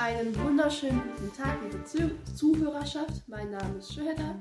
Einen 0.00 0.34
wunderschönen 0.42 1.02
guten 1.02 1.36
Tag, 1.36 1.58
liebe 1.62 1.84
Zu 1.84 2.10
Zuhörerschaft. 2.34 3.22
Mein 3.26 3.50
Name 3.50 3.76
ist 3.76 3.92
Shaheda 3.92 4.40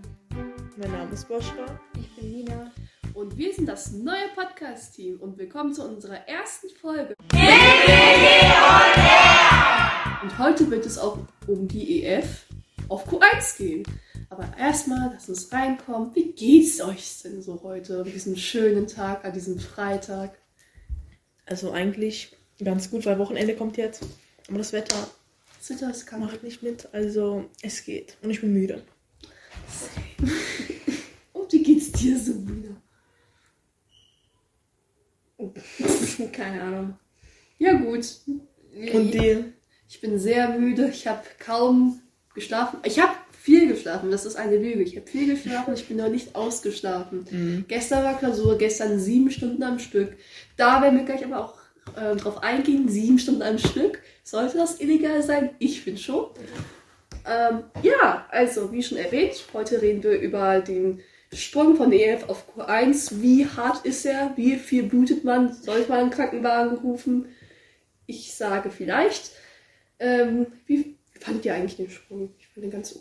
Mein 0.78 0.89
Name 0.89 1.12
ist 1.12 1.28
Boschka. 1.28 1.78
Ich 2.00 2.16
bin 2.16 2.32
Nina. 2.32 2.71
und 3.13 3.38
wir 3.38 3.54
sind 3.54 3.65
das 3.65 3.91
neue 3.91 4.29
Podcast-Team 4.35 5.19
und 5.19 5.37
willkommen 5.37 5.73
zu 5.73 5.83
unserer 5.83 6.25
ersten 6.29 6.69
Folge. 6.69 7.13
Und 10.23 10.39
heute 10.39 10.71
wird 10.71 10.85
es 10.85 10.97
auch 10.97 11.17
um 11.46 11.67
die 11.67 12.05
EF 12.05 12.46
auf 12.87 13.05
Q1 13.12 13.57
gehen. 13.57 13.83
Aber 14.29 14.49
erstmal, 14.57 15.12
lass 15.13 15.28
uns 15.28 15.51
reinkommen. 15.51 16.16
Wie 16.16 16.31
geht's 16.31 16.80
euch 16.81 17.21
denn 17.21 17.41
so 17.41 17.62
heute, 17.63 17.99
an 17.99 18.05
diesem 18.05 18.38
schönen 18.38 18.88
Tag, 18.88 19.26
an 19.26 19.34
diesem 19.34 19.59
Freitag? 19.59 20.38
Also 21.45 21.73
eigentlich 21.73 22.38
ganz 22.63 22.89
gut, 22.89 23.05
weil 23.05 23.20
Wochenende 23.20 23.57
kommt 23.57 23.76
jetzt. 23.76 24.05
Aber 24.48 24.57
das 24.57 24.71
Wetter 24.71 24.95
Das 25.67 26.05
kann 26.05 26.21
macht 26.21 26.44
nicht 26.44 26.63
mit. 26.63 26.88
Also 26.94 27.45
es 27.61 27.84
geht. 27.84 28.17
Und 28.21 28.29
ich 28.29 28.41
bin 28.41 28.53
müde. 28.53 28.81
Und 31.34 31.51
wie 31.51 31.63
geht's 31.63 31.91
dir 31.91 32.17
so 32.17 32.34
wieder? 32.47 32.75
Keine 36.31 36.61
Ahnung. 36.61 36.99
Ja 37.57 37.73
gut. 37.73 38.05
Und 38.93 39.11
dir? 39.13 39.53
Ich 39.87 40.01
bin 40.01 40.17
sehr 40.20 40.57
müde. 40.57 40.89
Ich 40.89 41.07
habe 41.07 41.23
kaum 41.39 42.01
geschlafen. 42.34 42.79
Ich 42.84 42.99
habe 42.99 43.13
viel 43.31 43.67
geschlafen. 43.67 44.12
Das 44.12 44.26
ist 44.26 44.35
eine 44.35 44.57
Lüge. 44.57 44.84
Ich 44.84 44.95
habe 44.95 45.07
viel 45.07 45.34
geschlafen. 45.34 45.73
Ich 45.73 45.87
bin 45.87 45.98
noch 45.98 46.09
nicht 46.09 46.35
ausgeschlafen. 46.35 47.65
Gestern 47.67 48.03
war 48.03 48.17
Klausur. 48.17 48.57
Gestern 48.57 48.99
sieben 48.99 49.31
Stunden 49.31 49.63
am 49.63 49.79
Stück. 49.79 50.17
Da 50.57 50.81
werden 50.81 50.98
wir 50.99 51.05
gleich 51.05 51.23
aber 51.23 51.43
auch 51.43 51.59
äh, 51.95 52.16
drauf 52.16 52.43
eingehen. 52.43 52.89
Sieben 52.89 53.20
Stunden 53.20 53.41
am 53.41 53.57
Stück. 53.57 53.99
Sollte 54.23 54.57
das 54.57 54.79
illegal 54.79 55.21
sein? 55.23 55.52
Ich 55.59 55.81
finde 55.81 56.02
schon. 56.02 56.27
Ähm, 57.25 57.63
ja, 57.84 58.25
also 58.29 58.71
wie 58.71 58.81
schon 58.81 58.98
erwähnt, 58.98 59.45
heute 59.54 59.82
reden 59.82 60.04
wir 60.04 60.20
über 60.20 60.60
den 60.60 61.01
Sprung 61.34 61.76
von 61.76 61.91
EF 61.91 62.27
auf 62.27 62.45
Q1. 62.55 63.21
Wie 63.21 63.45
hart 63.45 63.85
ist 63.85 64.06
er? 64.06 64.34
Wie 64.36 64.56
viel 64.56 64.84
blutet 64.84 65.23
man? 65.23 65.54
Sollte 65.54 65.90
man 65.90 66.00
einen 66.00 66.10
Krankenwagen 66.10 66.78
rufen? 66.78 67.28
Ich 68.08 68.34
sage 68.34 68.72
vielleicht. 68.72 69.32
Ähm, 70.00 70.48
wie 70.66 70.98
fandet 71.20 71.45
ihr 71.45 71.54
eigentlich 71.54 71.78
den 71.78 71.90
Sprung? 71.90 72.34
Ich 72.40 72.48
fand 72.48 72.64
den 72.64 72.72
ganz. 72.72 72.98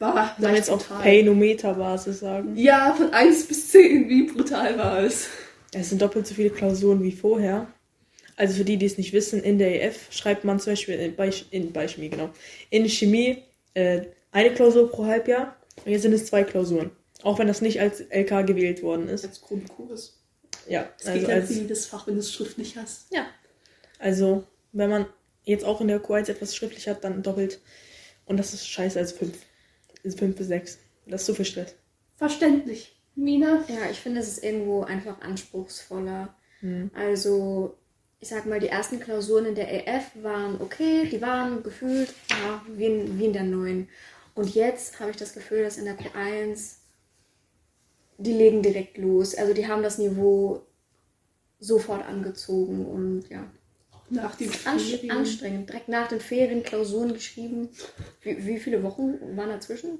War 0.00 0.34
wir 0.36 0.50
jetzt 0.52 0.68
auf 0.68 0.88
brutal. 0.88 1.02
Painometer-Basis 1.02 2.18
sagen? 2.18 2.56
Ja, 2.56 2.92
von 2.94 3.12
1 3.12 3.46
bis 3.46 3.68
10, 3.70 4.08
wie 4.08 4.24
brutal 4.24 4.76
war 4.76 4.98
es? 4.98 5.28
Es 5.72 5.90
sind 5.90 6.02
doppelt 6.02 6.26
so 6.26 6.34
viele 6.34 6.50
Klausuren 6.50 7.02
wie 7.04 7.12
vorher. 7.12 7.68
Also 8.42 8.54
für 8.54 8.64
die, 8.64 8.76
die 8.76 8.86
es 8.86 8.98
nicht 8.98 9.12
wissen, 9.12 9.40
in 9.40 9.58
der 9.58 9.84
EF 9.84 10.12
schreibt 10.12 10.42
man 10.42 10.58
zum 10.58 10.72
Beispiel 10.72 10.96
in, 10.96 11.14
bei, 11.14 11.30
in, 11.52 11.70
bei 11.72 11.86
Chemie, 11.86 12.08
genau. 12.08 12.28
In 12.70 12.88
Chemie 12.88 13.44
äh, 13.74 14.06
eine 14.32 14.52
Klausur 14.52 14.90
pro 14.90 15.04
Halbjahr. 15.04 15.56
Und 15.84 15.92
jetzt 15.92 16.02
sind 16.02 16.12
es 16.12 16.26
zwei 16.26 16.42
Klausuren. 16.42 16.90
Auch 17.22 17.38
wenn 17.38 17.46
das 17.46 17.60
nicht 17.60 17.78
als 17.78 18.00
LK 18.00 18.44
gewählt 18.44 18.82
worden 18.82 19.06
ist. 19.06 19.24
Als 19.24 19.40
Grundkurs. 19.42 20.20
Ja, 20.68 20.90
Es 20.98 21.06
also 21.06 21.20
geht 21.20 21.28
ja 21.28 21.36
als, 21.36 21.50
als 21.50 21.56
jedes 21.56 21.86
Fach, 21.86 22.08
wenn 22.08 22.14
du 22.14 22.18
es 22.20 22.32
schriftlich 22.32 22.76
hast. 22.76 23.14
Ja. 23.14 23.26
Also, 24.00 24.42
wenn 24.72 24.90
man 24.90 25.06
jetzt 25.44 25.64
auch 25.64 25.80
in 25.80 25.86
der 25.86 26.02
Q1 26.02 26.28
etwas 26.28 26.56
schriftlich 26.56 26.88
hat, 26.88 27.04
dann 27.04 27.22
doppelt. 27.22 27.60
Und 28.26 28.38
das 28.38 28.52
ist 28.54 28.66
scheiße 28.66 28.98
als 28.98 29.12
5. 29.12 29.38
Ist 30.02 30.18
5 30.18 30.34
bis 30.34 30.48
6. 30.48 30.78
Das 31.06 31.20
ist 31.20 31.26
zu 31.26 31.34
viel 31.34 31.44
Stress. 31.44 31.76
Verständlich. 32.16 32.96
Mina? 33.14 33.64
Ja, 33.68 33.88
ich 33.88 34.00
finde, 34.00 34.18
es 34.18 34.26
ist 34.26 34.42
irgendwo 34.42 34.82
einfach 34.82 35.20
anspruchsvoller. 35.20 36.34
Mhm. 36.60 36.90
Also, 36.92 37.78
ich 38.22 38.28
sag 38.28 38.46
mal, 38.46 38.60
die 38.60 38.68
ersten 38.68 39.00
Klausuren 39.00 39.46
in 39.46 39.56
der 39.56 39.88
EF 39.88 40.12
waren 40.22 40.60
okay, 40.60 41.08
die 41.10 41.20
waren 41.20 41.64
gefühlt 41.64 42.14
ja, 42.30 42.62
wie, 42.68 42.86
in, 42.86 43.18
wie 43.18 43.24
in 43.24 43.32
der 43.32 43.42
neuen. 43.42 43.88
Und 44.34 44.54
jetzt 44.54 45.00
habe 45.00 45.10
ich 45.10 45.16
das 45.16 45.34
Gefühl, 45.34 45.64
dass 45.64 45.76
in 45.76 45.86
der 45.86 45.98
Q1 45.98 46.76
die 48.18 48.32
legen 48.32 48.62
direkt 48.62 48.96
los. 48.96 49.34
Also 49.34 49.52
die 49.54 49.66
haben 49.66 49.82
das 49.82 49.98
Niveau 49.98 50.62
sofort 51.58 52.06
angezogen 52.06 52.86
und 52.86 53.28
ja. 53.28 53.50
Nach 54.08 54.36
den 54.36 54.50
Ferien. 54.50 55.10
anstrengend. 55.10 55.70
Direkt 55.70 55.88
nach 55.88 56.06
den 56.06 56.20
Ferien 56.20 56.62
Klausuren 56.62 57.14
geschrieben. 57.14 57.70
Wie, 58.20 58.46
wie 58.46 58.60
viele 58.60 58.84
Wochen 58.84 59.36
waren 59.36 59.48
dazwischen? 59.48 59.98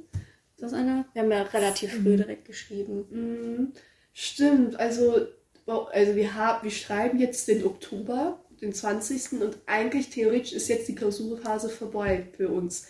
Ist 0.55 0.63
das 0.63 0.75
einer? 0.75 1.07
Wir 1.13 1.23
haben 1.23 1.33
ja 1.33 1.43
relativ 1.43 1.93
früh 1.93 2.17
direkt 2.17 2.45
geschrieben. 2.45 3.05
Mhm. 3.11 3.73
Stimmt, 4.13 4.79
also, 4.79 5.27
also 5.67 6.17
wir, 6.17 6.35
haben, 6.35 6.63
wir 6.65 6.71
schreiben 6.71 7.19
jetzt 7.19 7.49
den 7.49 7.65
Oktober, 7.65 8.41
den 8.61 8.73
20. 8.73 9.41
Und 9.41 9.59
eigentlich 9.67 10.11
theoretisch 10.11 10.53
ist 10.53 10.69
jetzt 10.69 10.89
die 10.89 10.95
Klausurphase 10.95 11.69
vorbei 11.69 12.27
für 12.37 12.49
uns. 12.49 12.87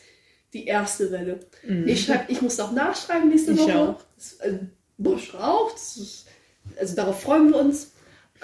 Die 0.52 0.66
erste 0.66 1.10
Welle. 1.10 1.40
Ich, 1.86 2.04
schreib, 2.04 2.28
ich 2.28 2.42
muss 2.42 2.60
auch 2.60 2.72
nachschreiben 2.72 3.30
nächste 3.30 3.52
Ich 3.52 3.58
Woche. 3.60 3.78
auch. 3.78 3.96
Das, 4.16 4.34
äh, 4.40 4.58
Bosch 4.98 5.34
auch. 5.34 5.72
Das 5.72 5.96
ist, 5.96 6.26
also 6.78 6.94
darauf 6.94 7.22
freuen 7.22 7.48
wir 7.50 7.56
uns. 7.58 7.92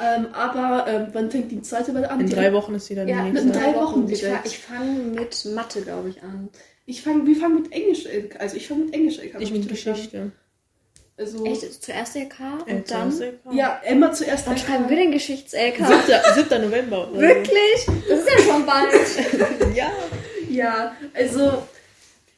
Ähm, 0.00 0.28
aber 0.33 0.87
ähm, 0.88 1.09
wann 1.12 1.31
fängt 1.31 1.50
die 1.50 1.61
zweite 1.61 1.93
Welle 1.93 2.11
an? 2.11 2.21
In 2.21 2.31
drei 2.31 2.53
Wochen 2.53 2.75
ist 2.75 2.88
wieder 2.88 3.05
die 3.05 3.11
Ja, 3.11 3.25
nächste. 3.25 3.47
in 3.47 3.53
drei 3.53 3.75
Wochen 3.75 4.09
Ich, 4.09 4.25
fa- 4.25 4.43
ich 4.44 4.59
fange 4.59 5.00
mit 5.00 5.44
Mathe, 5.55 5.83
glaube 5.83 6.09
ich, 6.11 6.22
an. 6.22 6.49
Ich 6.87 7.03
fange, 7.03 7.27
wir 7.27 7.37
fangen 7.37 7.56
mit 7.62 7.72
Englisch, 7.72 8.06
LK 8.06 8.41
also 8.41 8.56
ich 8.56 8.69
fange 8.69 8.84
mit 8.84 8.94
Englisch 8.94 9.19
LK. 9.19 9.41
Ich 9.41 9.53
mit 9.53 9.69
Geschichte. 9.69 10.33
Also, 11.19 11.45
Echt? 11.45 11.83
Zuerst 11.83 12.15
LK 12.15 12.62
und 12.67 12.69
Äh, 12.69 12.83
dann. 12.87 13.11
LK. 13.21 13.34
ja, 13.53 13.81
Emma 13.84 14.12
zuerst 14.12 14.47
Wann 14.47 14.55
LK. 14.56 14.61
schreiben 14.65 14.89
wir 14.89 14.97
den 14.97 15.11
Geschichts-LK? 15.11 15.79
7. 15.79 16.49
7. 16.49 16.62
November. 16.62 17.11
oder. 17.11 17.21
Wirklich? 17.21 17.87
Das 18.09 18.21
ist 18.21 18.29
ja 18.31 18.53
schon 18.53 18.65
bald. 18.65 19.75
Ja. 19.75 19.93
Ja, 20.49 20.97
also 21.15 21.62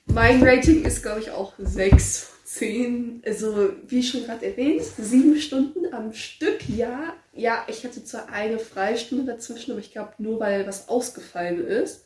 mein 0.06 0.42
Rating 0.42 0.84
ist, 0.84 1.02
glaube 1.02 1.20
ich, 1.20 1.30
auch 1.30 1.52
6 1.58 2.18
von 2.24 2.30
10. 2.44 3.22
Also, 3.24 3.70
wie 3.86 4.02
schon 4.02 4.24
gerade 4.24 4.44
erwähnt, 4.46 4.82
sieben 4.98 5.38
Stunden 5.40 5.92
am 5.94 6.12
Stück, 6.12 6.68
ja. 6.68 7.14
Ja, 7.32 7.64
ich 7.68 7.84
hatte 7.84 8.02
zwar 8.04 8.28
eine 8.30 8.58
Freistunde 8.58 9.24
dazwischen, 9.32 9.70
aber 9.70 9.80
ich 9.80 9.92
glaube 9.92 10.14
nur, 10.18 10.40
weil 10.40 10.66
was 10.66 10.88
ausgefallen 10.88 11.64
ist. 11.64 12.04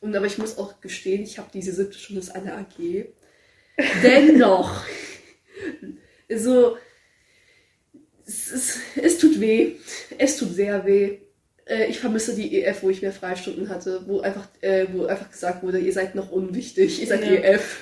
Und 0.00 0.14
aber 0.14 0.26
ich 0.26 0.38
muss 0.38 0.58
auch 0.58 0.80
gestehen, 0.80 1.22
ich 1.24 1.38
habe 1.38 1.48
diese 1.52 1.72
siebte 1.72 1.98
Stunde 1.98 2.20
ist 2.20 2.34
eine 2.36 2.54
AG. 2.54 3.06
Dennoch. 4.02 4.82
Also, 6.30 6.76
es, 8.26 8.50
ist, 8.50 8.78
es 8.96 9.18
tut 9.18 9.40
weh. 9.40 9.76
Es 10.18 10.36
tut 10.38 10.54
sehr 10.54 10.84
weh. 10.86 11.18
Äh, 11.66 11.86
ich 11.86 11.98
vermisse 11.98 12.34
die 12.34 12.62
EF, 12.62 12.82
wo 12.82 12.90
ich 12.90 13.02
mehr 13.02 13.12
Freistunden 13.12 13.68
hatte, 13.68 14.04
wo 14.06 14.20
einfach, 14.20 14.48
äh, 14.60 14.86
wo 14.92 15.06
einfach 15.06 15.30
gesagt 15.30 15.62
wurde, 15.62 15.78
ihr 15.78 15.92
seid 15.92 16.14
noch 16.14 16.30
unwichtig, 16.30 17.00
ihr 17.00 17.06
seid 17.06 17.22
Ja. 17.24 17.32
EF. 17.32 17.76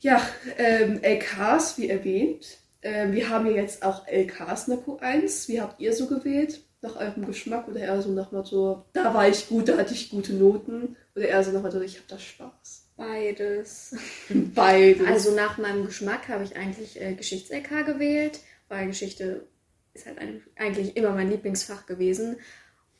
Ja, 0.00 0.26
ähm, 0.56 1.00
LKs, 1.02 1.76
wie 1.78 1.90
erwähnt. 1.90 2.58
Ähm, 2.82 3.12
wir 3.12 3.28
haben 3.28 3.46
ja 3.46 3.52
jetzt 3.52 3.82
auch 3.82 4.06
LKs 4.06 4.68
in 4.68 4.76
der 4.76 4.84
Q1. 4.84 5.48
Wie 5.48 5.60
habt 5.60 5.80
ihr 5.80 5.92
so 5.92 6.06
gewählt? 6.06 6.60
Nach 6.82 6.96
eurem 6.96 7.26
Geschmack 7.26 7.68
oder 7.68 7.80
eher 7.80 8.00
so 8.00 8.10
nach 8.10 8.32
Motto, 8.32 8.86
da 8.94 9.12
war 9.12 9.28
ich 9.28 9.48
gut, 9.48 9.68
da 9.68 9.76
hatte 9.76 9.92
ich 9.92 10.08
gute 10.08 10.32
Noten? 10.32 10.96
Oder 11.14 11.28
eher 11.28 11.44
so 11.44 11.52
nach 11.52 11.60
Motto, 11.60 11.78
ich 11.82 11.98
hab 11.98 12.08
da 12.08 12.18
Spaß? 12.18 12.79
Beides. 13.00 13.96
Beides. 14.54 15.06
Also 15.06 15.34
nach 15.34 15.56
meinem 15.56 15.86
Geschmack 15.86 16.28
habe 16.28 16.44
ich 16.44 16.54
eigentlich 16.54 17.00
äh, 17.00 17.14
Geschichts-LK 17.14 17.86
gewählt, 17.86 18.40
weil 18.68 18.88
Geschichte 18.88 19.46
ist 19.94 20.04
halt 20.04 20.18
ein, 20.18 20.42
eigentlich 20.54 20.98
immer 20.98 21.12
mein 21.12 21.30
Lieblingsfach 21.30 21.86
gewesen. 21.86 22.36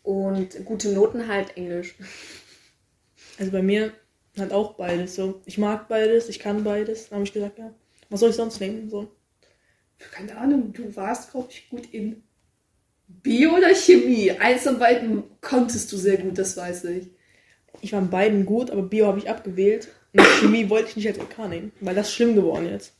Und 0.02 0.64
gute 0.64 0.88
Noten 0.92 1.28
halt 1.28 1.56
Englisch. 1.56 1.94
Also 3.38 3.52
bei 3.52 3.62
mir 3.62 3.94
hat 4.38 4.52
auch 4.52 4.74
beides 4.74 5.14
so. 5.14 5.40
Ich 5.46 5.56
mag 5.56 5.88
beides, 5.88 6.28
ich 6.28 6.40
kann 6.40 6.62
beides. 6.62 7.08
Dann 7.08 7.16
habe 7.16 7.24
ich 7.24 7.32
gesagt, 7.32 7.58
ja, 7.58 7.72
was 8.10 8.20
soll 8.20 8.30
ich 8.30 8.36
sonst 8.36 8.60
nehmen? 8.60 8.90
So. 8.90 9.10
keine 10.10 10.36
Ahnung, 10.36 10.74
du 10.74 10.94
warst, 10.94 11.30
glaube 11.30 11.48
ich, 11.50 11.70
gut 11.70 11.86
in 11.94 12.22
Bio 13.08 13.56
oder 13.56 13.74
Chemie. 13.74 14.30
Eins 14.32 14.64
von 14.64 14.78
beiden 14.78 15.22
konntest 15.40 15.90
du 15.90 15.96
sehr 15.96 16.18
gut, 16.18 16.36
das 16.36 16.54
weiß 16.54 16.84
ich. 16.84 17.08
Ich 17.80 17.92
war 17.92 18.00
in 18.00 18.10
beiden 18.10 18.46
gut, 18.46 18.70
aber 18.70 18.82
Bio 18.82 19.06
habe 19.06 19.18
ich 19.18 19.30
abgewählt. 19.30 19.88
Und 20.12 20.22
Chemie 20.22 20.68
wollte 20.68 20.88
ich 20.88 20.96
nicht 20.96 21.06
als 21.08 21.18
LK 21.18 21.48
nehmen, 21.48 21.72
weil 21.80 21.94
das 21.94 22.08
ist 22.08 22.14
schlimm 22.14 22.34
geworden 22.34 22.66
jetzt. 22.66 22.94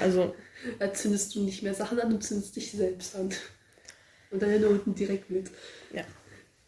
Also, 0.00 0.34
Da 0.80 0.92
zündest 0.92 1.34
du 1.34 1.42
nicht 1.44 1.62
mehr 1.62 1.74
Sachen 1.74 2.00
an, 2.00 2.10
du 2.10 2.18
zündest 2.18 2.56
dich 2.56 2.72
selbst 2.72 3.14
an. 3.14 3.30
Und 4.30 4.42
deine 4.42 4.58
Noten 4.60 4.94
direkt 4.94 5.30
mit. 5.30 5.50
ja. 5.92 6.02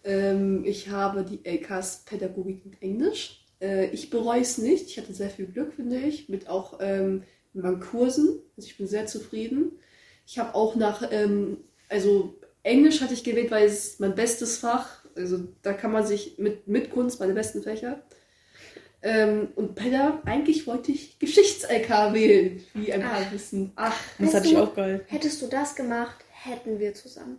Ähm, 0.02 0.64
ich 0.64 0.88
habe 0.88 1.24
die 1.24 1.44
LKs 1.44 2.04
Pädagogik 2.06 2.64
und 2.64 2.80
Englisch. 2.80 3.44
Äh, 3.60 3.90
ich 3.90 4.08
bereue 4.08 4.40
es 4.40 4.56
nicht. 4.56 4.86
Ich 4.86 4.98
hatte 4.98 5.12
sehr 5.12 5.28
viel 5.28 5.46
Glück, 5.46 5.74
finde 5.74 5.98
ich, 5.98 6.28
mit 6.30 6.48
auch 6.48 6.78
ähm, 6.80 7.24
meinen 7.52 7.80
Kursen. 7.80 8.40
Also 8.56 8.66
ich 8.68 8.78
bin 8.78 8.86
sehr 8.86 9.06
zufrieden. 9.06 9.72
Ich 10.26 10.38
habe 10.38 10.54
auch 10.54 10.74
nach, 10.76 11.02
ähm, 11.10 11.58
also 11.88 12.38
Englisch 12.62 13.00
hatte 13.02 13.12
ich 13.14 13.24
gewählt, 13.24 13.50
weil 13.50 13.66
es 13.66 13.98
mein 13.98 14.14
bestes 14.14 14.58
Fach. 14.58 14.99
Also 15.16 15.38
da 15.62 15.72
kann 15.72 15.92
man 15.92 16.06
sich 16.06 16.38
mit, 16.38 16.66
mit 16.68 16.90
Kunst 16.90 17.20
meine 17.20 17.34
besten 17.34 17.62
Fächer. 17.62 18.02
Ähm, 19.02 19.48
und 19.56 19.76
Päda, 19.76 20.20
eigentlich 20.26 20.66
wollte 20.66 20.92
ich 20.92 21.18
Geschichts-LK 21.18 22.12
wählen, 22.12 22.62
wie 22.74 22.92
ein 22.92 23.00
paar 23.00 23.22
Ach. 23.26 23.32
wissen. 23.32 23.72
Ach, 23.76 23.96
Das 24.18 24.34
hatte 24.34 24.48
ich 24.48 24.56
auch 24.56 24.74
geil. 24.74 25.04
Hättest 25.08 25.40
du 25.40 25.46
das 25.46 25.74
gemacht, 25.74 26.16
hätten 26.30 26.78
wir 26.78 26.94
zusammen. 26.94 27.38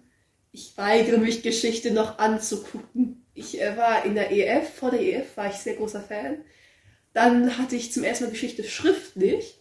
ich 0.52 0.74
weigere 0.76 1.18
mich, 1.20 1.44
Geschichte 1.44 1.92
noch 1.92 2.18
anzugucken. 2.18 3.26
ich 3.36 3.62
äh, 3.62 3.78
war 3.78 4.04
in 4.06 4.16
der 4.16 4.32
EF, 4.32 4.74
vor 4.74 4.90
der 4.92 5.02
EF 5.02 5.38
war 5.38 5.50
ich 5.50 5.56
sehr 5.58 5.76
großer 5.76 6.02
Fan. 6.02 6.38
Dann 7.14 7.58
hatte 7.58 7.76
ich 7.76 7.92
zum 7.94 8.04
ersten 8.04 8.26
Mal 8.26 8.32
Geschichte 8.32 8.64
schriftlich, 8.64 9.60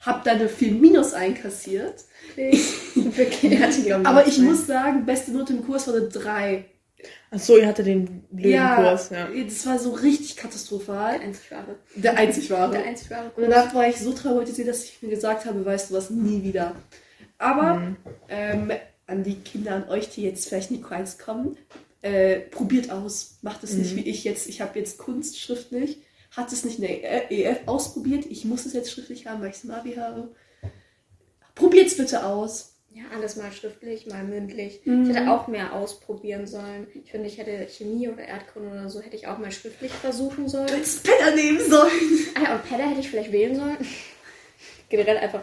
hab 0.00 0.24
dann 0.24 0.38
eine 0.40 0.48
4 0.48 0.72
Minus 0.72 1.14
einkassiert. 1.14 2.04
Wirklich. 2.94 3.94
Aber 3.94 4.26
ich 4.26 4.38
muss 4.38 4.66
sagen, 4.66 5.06
beste 5.06 5.30
Note 5.30 5.52
im 5.52 5.64
Kurs 5.64 5.86
war 5.86 5.94
eine 5.94 6.08
3. 6.08 6.64
Achso, 7.30 7.56
ihr 7.56 7.66
hattet 7.66 7.86
den 7.86 8.22
blöden 8.30 8.50
Ja, 8.52 8.76
Kurs, 8.76 9.10
ja. 9.10 9.28
das 9.44 9.66
war 9.66 9.78
so 9.78 9.92
richtig 9.92 10.34
Der 10.34 10.44
katastrophal. 10.44 11.20
einzig 11.20 11.50
wahre. 11.50 11.76
Der 11.94 12.16
einzig 12.16 12.50
wahre. 12.50 12.72
Der 12.72 12.84
einzig 12.84 13.10
wahre 13.10 13.30
Und 13.36 13.42
danach 13.42 13.74
war 13.74 13.88
ich 13.88 13.96
so 13.96 14.12
traumatisiert, 14.12 14.68
dass 14.68 14.84
ich 14.84 15.02
mir 15.02 15.10
gesagt 15.10 15.44
habe, 15.44 15.64
weißt 15.64 15.90
du 15.90 15.94
was, 15.94 16.10
nie 16.10 16.42
wieder. 16.42 16.74
Aber 17.38 17.74
Mhm. 17.74 17.96
ähm, 18.28 18.72
an 19.06 19.22
die 19.22 19.36
Kinder, 19.36 19.72
an 19.74 19.88
euch, 19.90 20.08
die 20.08 20.22
jetzt 20.22 20.48
vielleicht 20.48 20.70
in 20.70 20.78
die 20.78 20.82
Q1 20.84 21.18
kommen, 21.22 21.56
äh, 22.02 22.40
probiert 22.40 22.90
aus. 22.90 23.38
Macht 23.42 23.62
es 23.64 23.74
nicht 23.74 23.92
Mhm. 23.92 23.96
wie 23.98 24.08
ich 24.08 24.24
jetzt. 24.24 24.46
Ich 24.48 24.60
habe 24.60 24.78
jetzt 24.78 24.96
Kunst 24.98 25.38
schriftlich, 25.38 26.02
hat 26.30 26.50
es 26.52 26.64
nicht 26.64 26.78
in 26.78 26.82
der 26.84 27.30
EF 27.30 27.60
ausprobiert. 27.66 28.24
Ich 28.26 28.44
muss 28.44 28.64
es 28.66 28.72
jetzt 28.72 28.90
schriftlich 28.90 29.26
haben, 29.26 29.40
weil 29.42 29.50
ich 29.50 29.56
es 29.56 29.64
im 29.64 29.70
Abi 29.70 29.94
habe. 29.94 30.34
Probiert 31.54 31.86
es 31.88 31.96
bitte 31.96 32.24
aus. 32.24 32.75
Ja, 32.96 33.02
alles 33.14 33.36
mal 33.36 33.52
schriftlich, 33.52 34.06
mal 34.06 34.24
mündlich. 34.24 34.80
Mhm. 34.86 35.10
Ich 35.10 35.14
hätte 35.14 35.30
auch 35.30 35.48
mehr 35.48 35.74
ausprobieren 35.74 36.46
sollen. 36.46 36.86
Ich 36.94 37.10
finde, 37.10 37.26
ich 37.28 37.36
hätte 37.36 37.68
Chemie 37.68 38.08
oder 38.08 38.24
Erdkunde 38.24 38.70
oder 38.70 38.88
so, 38.88 39.02
hätte 39.02 39.16
ich 39.16 39.26
auch 39.26 39.36
mal 39.36 39.52
schriftlich 39.52 39.92
versuchen 39.92 40.48
sollen. 40.48 40.70
Als 40.70 41.02
Penner 41.02 41.34
nehmen 41.34 41.60
sollen. 41.60 41.90
Ah 42.36 42.42
ja, 42.44 42.54
und 42.54 42.64
Pedder 42.66 42.88
hätte 42.88 43.00
ich 43.00 43.10
vielleicht 43.10 43.32
wählen 43.32 43.54
sollen. 43.54 43.76
Generell 44.88 45.18
einfach. 45.18 45.42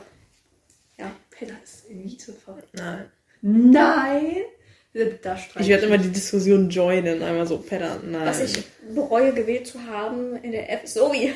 Ja. 0.98 1.12
Penner 1.30 1.54
ist 1.64 1.88
Elitefach. 1.92 2.58
Nein. 2.72 3.12
Nein! 3.42 4.38
Da 5.22 5.38
Ich 5.60 5.68
werde 5.68 5.86
immer 5.88 5.98
die 5.98 6.12
Diskussion 6.12 6.70
joinen, 6.70 7.22
einmal 7.22 7.46
so, 7.46 7.58
Pedder, 7.58 8.00
nein. 8.04 8.26
Was 8.26 8.42
ich 8.42 8.64
bereue 8.94 9.34
gewählt 9.34 9.68
zu 9.68 9.84
haben 9.88 10.38
in 10.38 10.52
der 10.52 10.72
F. 10.72 10.86
Zoe. 10.86 11.34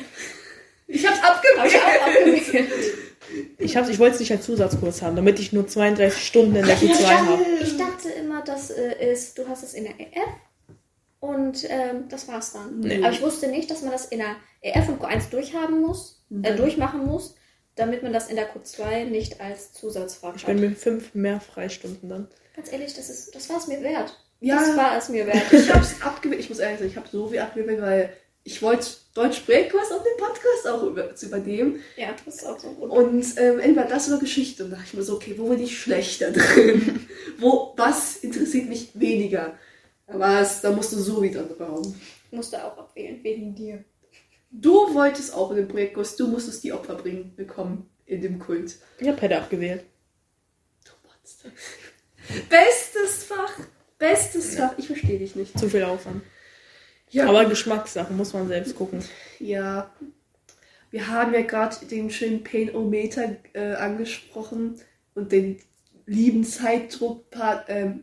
Ich 0.88 1.06
hab's 1.06 1.20
Habe 1.22 1.40
ich 1.68 1.76
abgewählt. 1.76 2.00
auch 2.00 2.06
abgewählt. 2.06 2.94
Ich, 3.58 3.76
hab's, 3.76 3.88
ich 3.88 3.98
wollte 3.98 4.14
es 4.14 4.20
nicht 4.20 4.32
als 4.32 4.44
Zusatzkurs 4.44 5.02
haben, 5.02 5.16
damit 5.16 5.38
ich 5.38 5.52
nur 5.52 5.66
32 5.66 6.26
Stunden 6.26 6.56
in 6.56 6.66
der 6.66 6.76
Q2 6.76 7.04
habe. 7.04 7.42
Ich 7.62 7.76
dachte 7.76 8.08
immer, 8.10 8.42
das 8.42 8.70
äh, 8.70 9.12
ist, 9.12 9.36
du 9.38 9.46
hast 9.48 9.62
es 9.62 9.74
in 9.74 9.84
der 9.84 9.98
EF 10.00 10.28
und 11.20 11.64
ähm, 11.68 12.04
das 12.08 12.28
war's 12.28 12.52
dann. 12.52 12.80
Nee. 12.80 12.98
Aber 13.02 13.12
ich 13.12 13.20
wusste 13.22 13.48
nicht, 13.48 13.70
dass 13.70 13.82
man 13.82 13.90
das 13.92 14.06
in 14.06 14.18
der 14.18 14.36
EF 14.62 14.88
und 14.88 15.00
Q1 15.02 15.30
durchhaben 15.30 15.80
muss, 15.80 16.24
äh, 16.42 16.52
Mhm. 16.52 16.56
durchmachen 16.56 17.04
muss, 17.06 17.34
damit 17.74 18.02
man 18.02 18.12
das 18.12 18.28
in 18.28 18.36
der 18.36 18.48
Q2 18.54 19.04
nicht 19.04 19.40
als 19.40 19.72
Zusatzfach 19.72 20.34
Ich 20.36 20.42
hat. 20.46 20.48
bin 20.56 20.60
mir 20.60 20.76
fünf 20.76 21.14
mehr 21.14 21.40
Freistunden 21.40 22.08
dann. 22.08 22.28
Ganz 22.54 22.72
ehrlich, 22.72 22.94
das, 22.94 23.08
ist, 23.08 23.34
das 23.34 23.48
war 23.50 23.58
es 23.58 23.66
mir 23.68 23.82
wert. 23.82 24.16
Ja. 24.40 24.56
Das 24.56 24.76
war 24.76 24.96
es 24.96 25.08
mir 25.08 25.26
wert. 25.26 25.52
Ich 25.52 25.72
hab's 25.72 25.94
abgewählt. 26.02 26.40
Ich 26.40 26.48
muss 26.48 26.58
ehrlich 26.60 26.78
sagen, 26.78 26.90
ich 26.90 26.96
habe 26.96 27.08
so 27.10 27.28
viel 27.28 27.38
abgewählt, 27.40 27.80
weil 27.80 28.12
ich 28.48 28.62
wollte 28.62 28.88
Deutsch-Sprechkurs 29.12 29.92
auf 29.92 30.02
dem 30.02 30.16
Podcast 30.16 30.68
auch 30.68 30.82
über, 30.84 31.14
zu 31.14 31.26
übernehmen. 31.26 31.80
ja, 31.98 32.14
das 32.24 32.36
ist 32.36 32.46
auch 32.46 32.58
so 32.58 32.70
gut. 32.70 32.90
Und 32.90 33.22
ähm, 33.36 33.58
entweder 33.58 33.86
das 33.86 34.08
oder 34.08 34.18
Geschichte. 34.18 34.64
Und 34.64 34.70
da 34.70 34.76
dachte 34.76 34.88
ich 34.88 34.94
mir 34.94 35.02
so, 35.02 35.16
okay, 35.16 35.34
wo 35.36 35.50
bin 35.50 35.62
ich 35.62 35.78
schlechter 35.78 36.30
drin? 36.32 37.06
wo, 37.38 37.74
was 37.76 38.16
interessiert 38.16 38.70
mich 38.70 38.88
weniger? 38.94 39.58
Aber 40.06 40.40
es, 40.40 40.62
da 40.62 40.72
musst 40.72 40.94
du 40.94 40.96
so 40.96 41.22
wieder 41.22 41.42
drauf. 41.42 41.88
Ich 42.30 42.36
musste 42.36 42.64
auch 42.64 42.78
abwählen, 42.78 43.22
wegen 43.22 43.54
dir. 43.54 43.84
Du 44.50 44.94
wolltest 44.94 45.34
auch 45.34 45.50
in 45.50 45.58
den 45.58 45.68
Projektkurs, 45.68 46.16
du 46.16 46.26
musstest 46.26 46.64
die 46.64 46.72
Opfer 46.72 46.94
bringen, 46.94 47.34
bekommen 47.36 47.90
in 48.06 48.22
dem 48.22 48.38
Kult. 48.38 48.76
Ich 48.98 49.06
habe 49.06 49.18
Pedder 49.18 49.42
abgewählt. 49.42 49.84
Du 50.86 50.92
Monster. 51.06 51.50
Bestes 52.48 53.24
Fach. 53.24 53.60
Bestes 53.98 54.56
Fach. 54.56 54.72
Ich 54.78 54.86
verstehe 54.86 55.18
dich 55.18 55.36
nicht. 55.36 55.58
Zu 55.58 55.68
viel 55.68 55.84
Aufwand. 55.84 56.22
Ja, 57.10 57.28
Aber 57.28 57.44
Geschmackssache 57.46 58.12
muss 58.12 58.32
man 58.32 58.48
selbst 58.48 58.74
gucken. 58.76 59.02
Ja, 59.38 59.90
wir 60.90 61.08
haben 61.08 61.34
ja 61.34 61.42
gerade 61.42 61.84
den 61.86 62.10
schönen 62.10 62.44
Pain-O-Meter 62.44 63.36
äh, 63.52 63.74
angesprochen 63.74 64.80
und 65.14 65.32
den 65.32 65.58
lieben 66.06 66.44
Zeitdruck 66.44 67.26
ähm, 67.68 68.02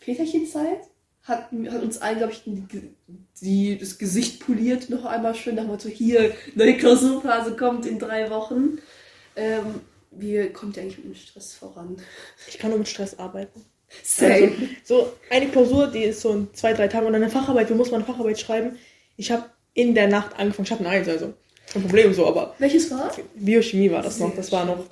Väterchenzeit 0.00 0.80
hat, 1.22 1.50
hat 1.52 1.82
uns 1.82 1.98
allen, 1.98 2.18
glaube 2.18 2.32
ich, 2.32 2.42
die, 2.44 2.94
die, 3.40 3.78
das 3.78 3.98
Gesicht 3.98 4.44
poliert 4.44 4.90
noch 4.90 5.04
einmal 5.04 5.34
schön 5.34 5.54
nach 5.54 5.64
dem 5.64 5.68
Motto, 5.68 5.88
hier, 5.88 6.34
neue 6.54 6.76
Klausurphase 6.76 7.56
kommt 7.56 7.86
in 7.86 7.98
drei 7.98 8.30
Wochen. 8.30 8.78
Ähm, 9.36 9.80
wie 10.10 10.48
kommt 10.50 10.76
ihr 10.76 10.82
eigentlich 10.82 10.98
mit 10.98 11.06
dem 11.06 11.14
Stress 11.14 11.54
voran? 11.54 11.96
Ich 12.48 12.58
kann 12.58 12.70
nur 12.70 12.78
mit 12.78 12.88
Stress 12.88 13.18
arbeiten. 13.18 13.64
Same. 14.02 14.52
Also, 14.52 14.54
so 14.84 15.12
eine 15.30 15.48
Klausur, 15.48 15.86
die 15.88 16.04
ist 16.04 16.20
so 16.20 16.30
in 16.32 16.54
zwei, 16.54 16.72
drei 16.72 16.88
Tagen 16.88 17.06
und 17.06 17.14
eine 17.14 17.30
Facharbeit, 17.30 17.68
wir 17.68 17.76
mussten 17.76 17.92
mal 17.92 17.98
eine 17.98 18.06
Facharbeit 18.06 18.38
schreiben. 18.38 18.78
Ich 19.16 19.30
habe 19.30 19.44
in 19.74 19.94
der 19.94 20.08
Nacht 20.08 20.38
angefangen, 20.38 20.66
ich 20.66 20.72
hatte 20.72 20.84
eine 20.84 20.90
Eins, 20.90 21.08
also 21.08 21.32
kein 21.72 21.82
Problem 21.82 22.12
so, 22.12 22.26
aber 22.26 22.54
Welches 22.58 22.90
war? 22.90 23.10
Biochemie 23.34 23.90
war 23.90 24.02
das 24.02 24.18
noch, 24.18 24.34
das 24.34 24.52
war 24.52 24.64
noch 24.64 24.84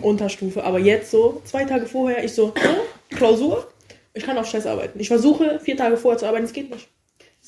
Unterstufe. 0.00 0.62
Aber 0.62 0.78
jetzt 0.78 1.10
so, 1.10 1.42
zwei 1.44 1.64
Tage 1.64 1.86
vorher, 1.86 2.22
ich 2.24 2.32
so, 2.32 2.52
oh, 2.54 3.14
Klausur, 3.16 3.68
ich 4.12 4.24
kann 4.24 4.38
auf 4.38 4.46
Stress 4.46 4.66
arbeiten. 4.66 5.00
Ich 5.00 5.08
versuche, 5.08 5.58
vier 5.60 5.76
Tage 5.76 5.96
vorher 5.96 6.18
zu 6.18 6.26
arbeiten, 6.26 6.44
es 6.44 6.52
geht 6.52 6.70
nicht. 6.70 6.88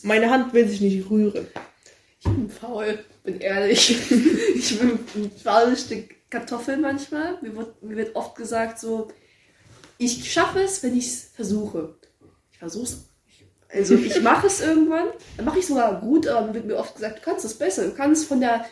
Meine 0.03 0.31
Hand 0.31 0.53
will 0.53 0.67
sich 0.69 0.81
nicht 0.81 1.09
rühren. 1.09 1.47
Ich 2.19 2.25
bin 2.25 2.51
faul, 2.51 2.99
bin 3.23 3.41
ehrlich. 3.41 3.91
ich 4.55 4.79
bin 4.79 4.99
ein 5.15 5.31
faules 5.43 5.83
Stück 5.83 6.17
Kartoffel 6.29 6.77
manchmal. 6.77 7.39
Mir 7.41 7.57
wird, 7.57 7.83
mir 7.83 7.97
wird 7.97 8.17
oft 8.17 8.35
gesagt 8.35 8.81
so, 8.81 9.09
ich 9.99 10.31
schaffe 10.33 10.61
es, 10.61 10.83
wenn 10.83 10.97
ich 10.97 11.07
es 11.07 11.31
versuche. 11.35 11.95
Ich 12.53 12.59
versuche 12.59 12.85
es. 12.85 13.09
Also 13.69 13.95
ich 13.97 14.21
mache 14.23 14.47
es 14.47 14.61
irgendwann, 14.61 15.09
dann 15.37 15.45
mache 15.45 15.59
ich 15.59 15.67
sogar 15.67 16.01
gut, 16.01 16.27
aber 16.29 16.47
dann 16.47 16.55
wird 16.55 16.67
mir 16.67 16.77
oft 16.77 16.95
gesagt, 16.95 17.19
du 17.19 17.23
kannst 17.23 17.45
es 17.45 17.55
besser. 17.55 17.85
Du 17.87 17.95
kannst 17.95 18.27
von 18.27 18.41
der 18.41 18.65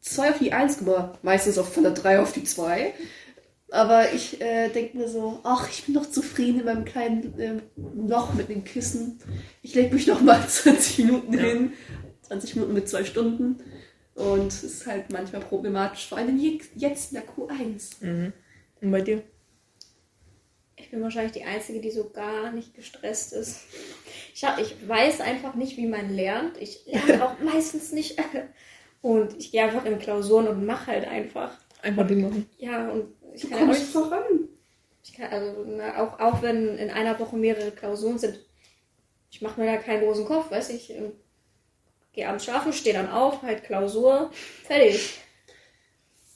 2 0.00 0.30
auf 0.30 0.38
die 0.38 0.52
1 0.52 0.78
kommen, 0.78 1.10
meistens 1.22 1.58
auch 1.58 1.66
von 1.68 1.84
der 1.84 1.92
3 1.92 2.20
auf 2.20 2.32
die 2.32 2.44
2. 2.44 2.92
Aber 3.70 4.12
ich 4.12 4.40
äh, 4.42 4.68
denke 4.68 4.98
mir 4.98 5.08
so, 5.08 5.40
ach, 5.44 5.70
ich 5.70 5.84
bin 5.86 5.94
doch 5.94 6.10
zufrieden 6.10 6.58
in 6.60 6.66
meinem 6.66 6.84
kleinen 6.84 7.32
ähm, 7.38 7.62
Loch 8.08 8.34
mit 8.34 8.48
dem 8.50 8.64
Kissen. 8.64 9.18
Ich 9.62 9.74
lege 9.74 9.94
mich 9.94 10.06
noch 10.06 10.20
mal 10.20 10.44
20 10.48 10.98
Minuten 11.06 11.32
Ja. 11.32 11.40
hin. 11.40 11.72
20 12.22 12.56
Minuten 12.56 12.74
mit 12.74 12.88
zwei 12.88 13.04
Stunden. 13.04 13.60
Und 14.14 14.48
es 14.48 14.62
ist 14.64 14.86
halt 14.86 15.10
manchmal 15.10 15.40
problematisch, 15.40 16.06
vor 16.08 16.18
allem 16.18 16.36
je- 16.36 16.60
jetzt 16.74 17.12
in 17.12 17.20
der 17.22 17.26
Q1. 17.26 18.04
Mhm. 18.04 18.32
Und 18.82 18.90
bei 18.90 19.00
dir? 19.00 19.22
Ich 20.82 20.90
bin 20.90 21.00
wahrscheinlich 21.02 21.32
die 21.32 21.44
Einzige, 21.44 21.80
die 21.80 21.90
so 21.92 22.10
gar 22.10 22.50
nicht 22.50 22.74
gestresst 22.74 23.32
ist. 23.32 23.60
Ich, 24.34 24.44
hab, 24.44 24.58
ich 24.58 24.76
weiß 24.86 25.20
einfach 25.20 25.54
nicht, 25.54 25.76
wie 25.76 25.86
man 25.86 26.12
lernt. 26.14 26.56
Ich 26.60 26.84
lerne 26.86 27.24
auch 27.24 27.38
meistens 27.44 27.92
nicht. 27.92 28.18
Und 29.02 29.36
ich 29.38 29.52
gehe 29.52 29.62
einfach 29.62 29.84
in 29.84 29.98
Klausuren 29.98 30.46
und 30.46 30.64
mache 30.64 30.86
halt 30.92 31.08
einfach. 31.08 31.58
Einfach 31.82 32.06
Ding 32.06 32.20
machen. 32.22 32.48
Ja, 32.58 32.88
und 32.88 33.12
ich 33.34 33.42
Du 33.42 33.48
kann 33.48 33.66
kommst 33.66 33.80
nicht, 33.80 33.92
voran. 33.92 34.48
ich 35.02 35.12
kann, 35.14 35.30
also, 35.32 35.64
na, 35.66 36.00
auch, 36.04 36.20
auch 36.20 36.40
wenn 36.42 36.78
in 36.78 36.88
einer 36.90 37.18
Woche 37.18 37.36
mehrere 37.36 37.72
Klausuren 37.72 38.18
sind, 38.20 38.38
ich 39.30 39.42
mache 39.42 39.60
mir 39.60 39.66
da 39.66 39.76
keinen 39.78 40.04
großen 40.04 40.24
Kopf, 40.24 40.52
weiß 40.52 40.70
ich. 40.70 40.92
Gehe 42.12 42.28
abends 42.28 42.44
schlafen, 42.44 42.72
stehe 42.72 42.94
dann 42.94 43.10
auf, 43.10 43.42
halt 43.42 43.64
Klausur, 43.64 44.30
fertig. 44.64 45.18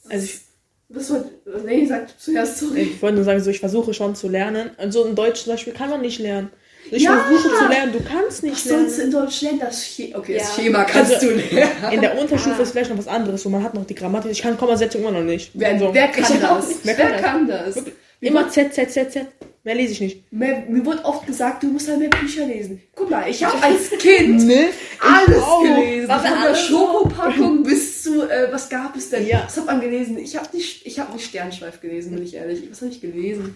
Also 0.09 0.25
ich, 0.25 0.41
Was 0.89 1.07
soll. 1.09 1.25
Nee, 1.65 1.85
sag 1.85 2.07
zuerst 2.19 2.59
sorry. 2.59 2.81
ich 2.81 3.01
wollte 3.01 3.15
nur 3.17 3.25
sagen, 3.25 3.41
so 3.41 3.49
ich 3.49 3.59
versuche 3.59 3.93
schon 3.93 4.15
zu 4.15 4.29
lernen. 4.29 4.69
Also 4.77 5.03
in 5.05 5.15
Deutsch 5.15 5.43
zum 5.43 5.53
Beispiel 5.53 5.73
kann 5.73 5.89
man 5.89 6.01
nicht 6.01 6.19
lernen. 6.19 6.49
Ich 6.89 7.03
Ja! 7.03 7.17
versuche 7.19 7.49
zu 7.57 7.67
lernen, 7.67 7.91
du 7.91 7.99
kannst 8.01 8.43
nicht 8.43 8.55
Was 8.55 8.65
lernen. 8.71 9.01
in 9.01 9.11
Deutsch 9.11 9.41
lernen? 9.41 9.59
Das 9.59 9.83
Che 9.83 10.13
Okay, 10.15 10.35
das 10.37 10.55
Ja. 10.55 10.63
Schema 10.63 10.83
kannst 10.85 11.15
Also- 11.15 11.27
du 11.27 11.33
lernen. 11.35 11.71
In 11.91 11.99
der 12.01 12.17
Unterstufe 12.17 12.55
Ah. 12.57 12.61
ist 12.63 12.71
vielleicht 12.71 12.89
noch 12.89 12.97
was 12.97 13.07
anderes, 13.09 13.43
so 13.43 13.49
man 13.49 13.61
hat 13.63 13.73
noch 13.73 13.85
die 13.85 13.95
Grammatik. 13.95 14.31
Ich 14.31 14.41
kann 14.41 14.57
Kommasetzung 14.57 15.01
immer 15.01 15.11
noch 15.11 15.23
nicht. 15.23 15.51
Wer, 15.53 15.77
so. 15.77 15.93
wer 15.93 16.07
kann 16.07 16.23
Ich 16.37 16.43
auch 16.45 16.57
das? 16.57 16.67
nicht. 16.69 16.79
Wer, 16.85 16.97
Wer 16.97 17.09
kann 17.11 17.21
kann 17.21 17.47
das? 17.47 17.75
Wirklich. 17.75 17.95
Immer 18.21 18.49
Z, 18.49 18.73
Z, 18.73 18.89
Z, 18.89 19.11
Z. 19.11 19.25
Mehr 19.65 19.75
lese 19.75 19.91
ich 19.91 19.99
nicht. 20.01 20.31
Mir, 20.31 20.63
mir 20.69 20.85
wurde 20.85 21.03
oft 21.03 21.27
gesagt, 21.27 21.61
du 21.61 21.67
musst 21.67 21.89
halt 21.89 21.99
mehr 21.99 22.09
Bücher 22.09 22.45
lesen. 22.45 22.81
Guck 22.95 23.09
mal, 23.09 23.29
ich 23.29 23.43
habe 23.43 23.57
als 23.61 23.89
Kind 23.99 24.47
Ne? 24.47 24.67
alles 25.01 25.43
gelesen. 25.61 26.07
Von 26.09 26.23
der 26.23 26.55
so? 26.55 26.61
Schokopackung 26.69 27.63
bis 27.63 27.96
zu, 28.07 28.29
äh, 28.29 28.51
was 28.51 28.69
gab 28.69 28.95
es 28.95 29.09
denn? 29.09 29.25
Ja. 29.27 29.43
Was 29.45 29.57
hat 29.57 29.65
man 29.65 29.81
gelesen? 29.81 30.17
Ich 30.17 30.35
habe 30.35 30.47
nicht, 30.55 30.85
ich 30.85 30.99
hab 30.99 31.13
nicht 31.13 31.25
Sternschweif 31.25 31.81
gelesen, 31.81 32.13
bin 32.15 32.23
ich 32.23 32.33
ehrlich. 32.35 32.63
Was 32.69 32.81
habe 32.81 32.91
ich 32.91 33.01
gelesen? 33.01 33.55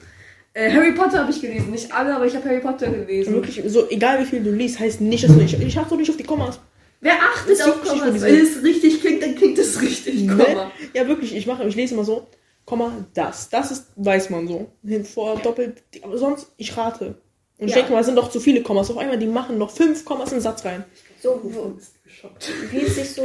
Äh, 0.54 0.70
Harry 0.72 0.92
Potter 0.94 1.20
habe 1.20 1.32
ich 1.32 1.40
gelesen. 1.42 1.72
Nicht 1.72 1.92
alle, 1.94 2.16
aber 2.16 2.26
ich 2.26 2.36
habe 2.36 2.48
Harry 2.50 2.60
Potter 2.60 2.90
gelesen. 2.90 3.34
Wirklich, 3.34 3.62
so 3.68 3.90
egal 3.90 4.22
wie 4.22 4.26
viel 4.26 4.44
du 4.44 4.52
liest, 4.52 4.80
heißt 4.80 5.00
nicht, 5.02 5.24
dass 5.24 5.32
du 5.32 5.38
nicht. 5.38 5.60
Ich 5.60 5.78
achte 5.78 5.90
doch 5.92 5.98
nicht 5.98 6.10
auf 6.10 6.18
die 6.18 6.24
Kommas. 6.24 6.60
Wer 7.00 7.14
achtet 7.14 7.58
Das 7.60 7.68
auf 7.68 7.82
Kommas? 7.84 8.22
Wenn 8.22 8.36
es 8.36 8.62
richtig 8.62 9.02
klingt, 9.02 9.24
dann 9.24 9.36
klingt 9.36 9.58
es 9.58 9.82
richtig. 9.82 10.24
Ne? 10.24 10.36
Komma. 10.44 10.72
Ja, 10.94 11.08
wirklich, 11.08 11.36
ich 11.36 11.48
mache, 11.48 11.66
ich 11.68 11.76
lese 11.76 11.94
immer 11.94 12.04
so, 12.04 12.28
Komma, 12.66 13.06
das. 13.14 13.50
Das 13.50 13.72
ist, 13.72 13.88
weiß 13.96 14.30
man 14.30 14.48
so. 14.48 14.68
Hin, 14.86 15.04
vor, 15.06 15.40
doppelt, 15.40 15.82
aber 16.04 16.18
sonst, 16.18 16.48
ich 16.58 16.76
rate. 16.78 17.16
Und 17.58 17.68
ich 17.68 17.72
Ja. 17.72 17.78
denke 17.78 17.94
mal, 17.94 18.00
es 18.02 18.06
sind 18.08 18.16
doch 18.16 18.30
zu 18.30 18.40
viele 18.40 18.62
Kommas. 18.62 18.90
Auf 18.92 18.98
einmal, 18.98 19.18
die 19.18 19.28
machen 19.28 19.58
noch 19.58 19.72
fünf 19.72 20.04
Kommas 20.06 20.30
in 20.32 20.38
den 20.38 20.42
Satz 20.42 20.66
rein. 20.66 20.84
So, 21.22 21.40
wo, 21.44 21.74
geschockt? 22.04 22.50
wie 22.72 22.82
es 22.82 22.96
sich 22.96 23.12
so 23.14 23.24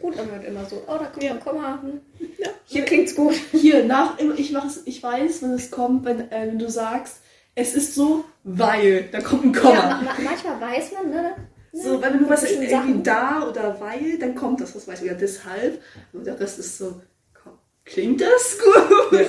gut 0.00 0.18
anhört, 0.18 0.44
immer 0.44 0.64
so. 0.64 0.82
Oh, 0.86 0.92
da 0.98 1.06
kommt 1.06 1.22
Ja. 1.24 1.32
ein 1.32 1.40
Komma. 1.40 1.82
Hm. 1.82 2.00
Ja. 2.38 2.48
Hier 2.66 2.84
klingt's 2.84 3.14
gut. 3.16 3.34
Hier, 3.52 3.84
nach, 3.84 4.16
ich, 4.36 4.52
mach 4.52 4.64
es, 4.66 4.82
ich 4.84 5.02
weiß, 5.02 5.42
wenn 5.42 5.50
es 5.52 5.70
kommt, 5.70 6.04
wenn, 6.04 6.30
äh, 6.30 6.46
wenn 6.48 6.58
du 6.58 6.70
sagst, 6.70 7.16
es 7.54 7.74
ist 7.74 7.94
so, 7.94 8.24
weil, 8.44 9.08
da 9.10 9.20
kommt 9.20 9.44
ein 9.44 9.52
Komma. 9.52 9.74
Ja, 9.74 9.88
ma 9.88 10.02
ma 10.02 10.14
manchmal 10.22 10.60
weiß 10.60 10.92
man, 10.92 11.10
ne? 11.10 11.34
So, 11.72 12.00
wenn 12.02 12.18
du 12.18 12.28
was 12.28 12.44
irgendwie 12.48 12.70
Sachen. 12.70 13.02
da 13.02 13.48
oder 13.48 13.80
weil, 13.80 14.18
dann 14.18 14.34
kommt 14.34 14.60
das, 14.60 14.76
was 14.76 14.86
weiß 14.86 15.00
ich, 15.02 15.08
ja, 15.08 15.14
deshalb. 15.14 15.82
Und 16.12 16.26
der 16.26 16.38
Rest 16.38 16.58
ist 16.58 16.78
so, 16.78 17.00
klingt 17.84 18.20
das 18.20 18.58
gut? 19.10 19.20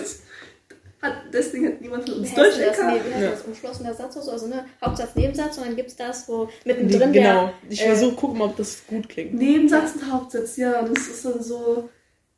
Ja. 1.03 1.09
Hat, 1.09 1.15
deswegen 1.33 1.67
hat 1.67 1.81
niemand 1.81 2.07
von 2.09 2.19
uns 2.19 2.33
Deutsch 2.33 2.57
das? 2.59 2.77
Nee, 2.77 3.01
wie 3.17 3.21
Ja. 3.23 3.31
das? 3.31 3.41
Umschlossener 3.43 3.93
Satz 3.93 4.15
oder 4.15 4.25
so? 4.25 4.31
Also, 4.31 4.47
ne? 4.47 4.65
Hauptsatz, 4.83 5.15
Nebensatz 5.15 5.57
und 5.57 5.65
dann 5.67 5.75
gibt 5.75 5.89
es 5.89 5.95
das, 5.95 6.27
wo 6.27 6.47
mittendrin 6.65 7.11
genau. 7.11 7.45
der. 7.45 7.53
Ich 7.69 7.81
äh, 7.81 7.87
versuche, 7.87 8.15
gucken, 8.15 8.41
ob 8.41 8.55
das 8.57 8.83
gut 8.87 9.09
klingt. 9.09 9.33
Nebensatz 9.33 9.93
und 9.95 10.11
Hauptsatz, 10.11 10.57
ja, 10.57 10.81
das 10.81 11.07
ist 11.07 11.25
dann 11.25 11.41
so. 11.41 11.89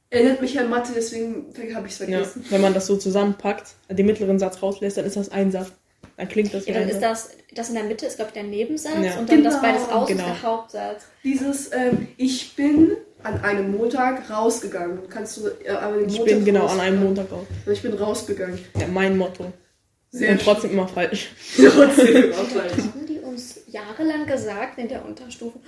Erinnert 0.10 0.39
mich 0.41 0.57
an 0.60 0.69
Mathe, 0.69 0.91
deswegen 0.95 1.51
habe 1.75 1.88
ich 1.88 1.93
es 1.93 2.00
Ja. 2.00 2.05
vergessen. 2.05 2.45
Wenn 2.50 2.62
man 2.62 2.74
das 2.74 2.86
so 2.88 2.95
zusammenpackt, 2.95 3.74
den 3.89 4.05
mittleren 4.05 4.39
Satz 4.39 4.62
rauslässt, 4.62 4.98
dann 4.98 5.05
ist 5.05 5.15
das 5.17 5.29
ein 5.29 5.51
Satz. 5.51 5.72
Dann 6.17 6.29
klingt 6.29 6.53
das 6.53 6.65
Ja, 6.65 6.75
dann 6.75 6.88
ist 6.88 7.01
das, 7.01 7.29
das 7.53 7.69
in 7.69 7.75
der 7.75 7.84
Mitte 7.84 8.05
ist, 8.05 8.15
glaube 8.15 8.29
ich, 8.29 8.34
der 8.36 8.43
Nebensatz 8.43 8.93
Ja. 9.03 9.17
und 9.17 9.29
dann 9.29 9.43
das 9.43 9.55
Genau, 9.60 9.62
beides 9.62 9.89
aus 9.89 10.07
genau. 10.07 10.24
ist 10.24 10.29
der 10.29 10.43
Hauptsatz. 10.43 11.03
Dieses, 11.24 11.72
ähm, 11.74 12.07
ich 12.17 12.55
bin 12.55 12.95
an 13.25 13.41
einem 13.41 13.72
Montag 13.72 14.29
rausgegangen. 14.29 15.00
Kannst 15.10 15.38
du 15.38 15.48
äh, 15.48 15.53
den 16.00 16.08
Ich 16.10 16.17
Montag 16.20 16.25
bin 16.36 16.46
genau 16.46 16.67
an 16.67 16.79
einem 16.79 17.03
Montag 17.03 17.32
raus. 17.32 17.46
Ich 17.72 17.82
bin 17.82 17.94
rausgegangen. 17.94 18.60
Ja, 18.79 18.88
mein 18.88 19.17
Motto. 19.17 19.51
Sehr 20.12 20.32
Und 20.32 20.41
trotzdem 20.41 20.72
immer 20.72 20.88
falsch. 20.88 21.29
trotzdem 21.58 22.32
auch 22.34 22.50
gleich. 22.51 22.72
Haben 22.72 23.05
die 23.08 23.20
uns 23.20 23.60
jahrelang 23.67 24.25
gesagt 24.25 24.77
in 24.79 24.88
der 24.88 25.03
Unterstufe, 25.03 25.60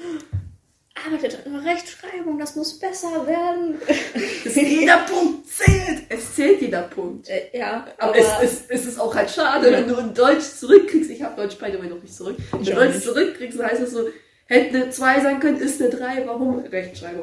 arbeitet 1.05 1.39
an 1.45 1.55
Rechtschreibung, 1.57 2.39
das 2.39 2.55
muss 2.55 2.79
besser 2.79 3.27
werden. 3.27 3.75
Es- 4.45 4.55
Jeder 4.55 4.97
Punkt 4.99 5.47
zählt. 5.49 6.03
Es 6.09 6.35
zählt 6.35 6.61
jeder 6.61 6.83
Punkt. 6.83 7.27
Äh, 7.29 7.49
ja, 7.57 7.87
Aber, 7.97 8.09
aber, 8.15 8.17
es, 8.17 8.27
es, 8.41 8.61
es 8.69 8.85
ist 8.85 8.99
auch 8.99 9.13
halt 9.13 9.29
schade, 9.29 9.71
wenn 9.71 9.87
du 9.87 9.95
in 9.97 10.13
Deutsch 10.13 10.45
zurückkriegst. 10.59 11.09
Ich 11.11 11.21
habe 11.21 11.35
Deutsch 11.41 11.57
the 11.57 11.61
way 11.79 11.87
noch 11.89 12.01
nicht 12.01 12.13
zurück. 12.15 12.37
Wenn 12.51 12.63
du 12.63 12.71
Deutsch 12.71 12.95
nicht. 12.95 13.03
zurückkriegst, 13.03 13.59
dann 13.59 13.67
heißt 13.67 13.81
es 13.81 13.91
so, 13.91 14.07
hätte 14.47 14.75
eine 14.77 14.89
2 14.89 15.19
sein 15.21 15.39
können, 15.39 15.57
ist 15.59 15.81
eine 15.81 15.89
3. 15.89 16.25
Warum? 16.27 16.59
Rechtschreibung. 16.59 17.21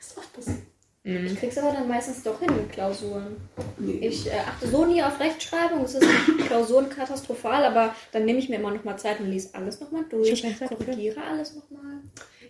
Ist 0.00 0.16
oft 0.18 0.32
passiert. 0.32 0.58
Mhm. 1.04 1.26
ich 1.26 1.36
krieg's 1.36 1.58
aber 1.58 1.72
dann 1.72 1.88
meistens 1.88 2.22
doch 2.22 2.38
hin 2.38 2.48
in 2.56 2.68
Klausuren. 2.70 3.36
Nee. 3.76 3.98
Ich 4.06 4.28
äh, 4.28 4.38
achte 4.38 4.68
so 4.68 4.84
nie 4.86 5.02
auf 5.02 5.18
Rechtschreibung, 5.18 5.84
es 5.84 5.94
ist 5.94 6.06
Klausuren 6.46 6.88
katastrophal, 6.88 7.64
aber 7.64 7.92
dann 8.12 8.24
nehme 8.24 8.38
ich 8.38 8.48
mir 8.48 8.56
immer 8.56 8.70
noch 8.70 8.84
mal 8.84 8.96
Zeit 8.96 9.18
und 9.18 9.26
lese 9.28 9.52
alles 9.54 9.80
noch 9.80 9.90
mal 9.90 10.04
durch, 10.08 10.30
Ich 10.44 10.60
korrigiere 10.68 11.20
alles 11.20 11.56
noch 11.56 11.68
mal. 11.70 12.00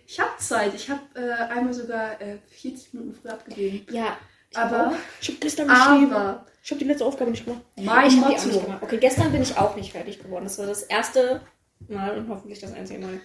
Ich 0.05 0.19
habe 0.19 0.31
Zeit. 0.37 0.73
Ich 0.75 0.89
habe 0.89 1.01
äh, 1.15 1.31
einmal 1.51 1.73
sogar 1.73 2.21
äh, 2.21 2.37
40 2.49 2.93
Minuten 2.93 3.13
früh 3.15 3.29
abgegeben. 3.29 3.87
Ja, 3.91 4.17
ich 4.51 4.57
Aber, 4.57 4.89
auch. 4.89 4.93
Ich 5.19 5.29
habe 5.29 5.39
gestern 5.39 5.67
geschrieben. 5.69 6.13
aber, 6.13 6.45
Ich 6.63 6.69
habe 6.71 6.79
die 6.79 6.85
letzte 6.85 7.05
Aufgabe 7.05 7.31
nicht 7.31 7.45
gemacht. 7.45 7.61
mein 7.77 8.07
ich 8.07 8.17
habe 8.21 8.33
die 8.33 8.37
auch 8.39 8.45
nicht 8.45 8.53
Motto. 8.53 8.65
gemacht. 8.65 8.83
Okay, 8.83 8.97
gestern 8.97 9.31
bin 9.31 9.41
ich 9.41 9.57
auch 9.57 9.75
nicht 9.75 9.91
fertig 9.93 10.21
geworden. 10.21 10.43
Das 10.43 10.59
war 10.59 10.67
das 10.67 10.83
erste 10.83 11.41
Mal 11.87 12.17
und 12.17 12.29
hoffentlich 12.29 12.59
das 12.59 12.73
einzige 12.73 12.99
Mal. 12.99 13.19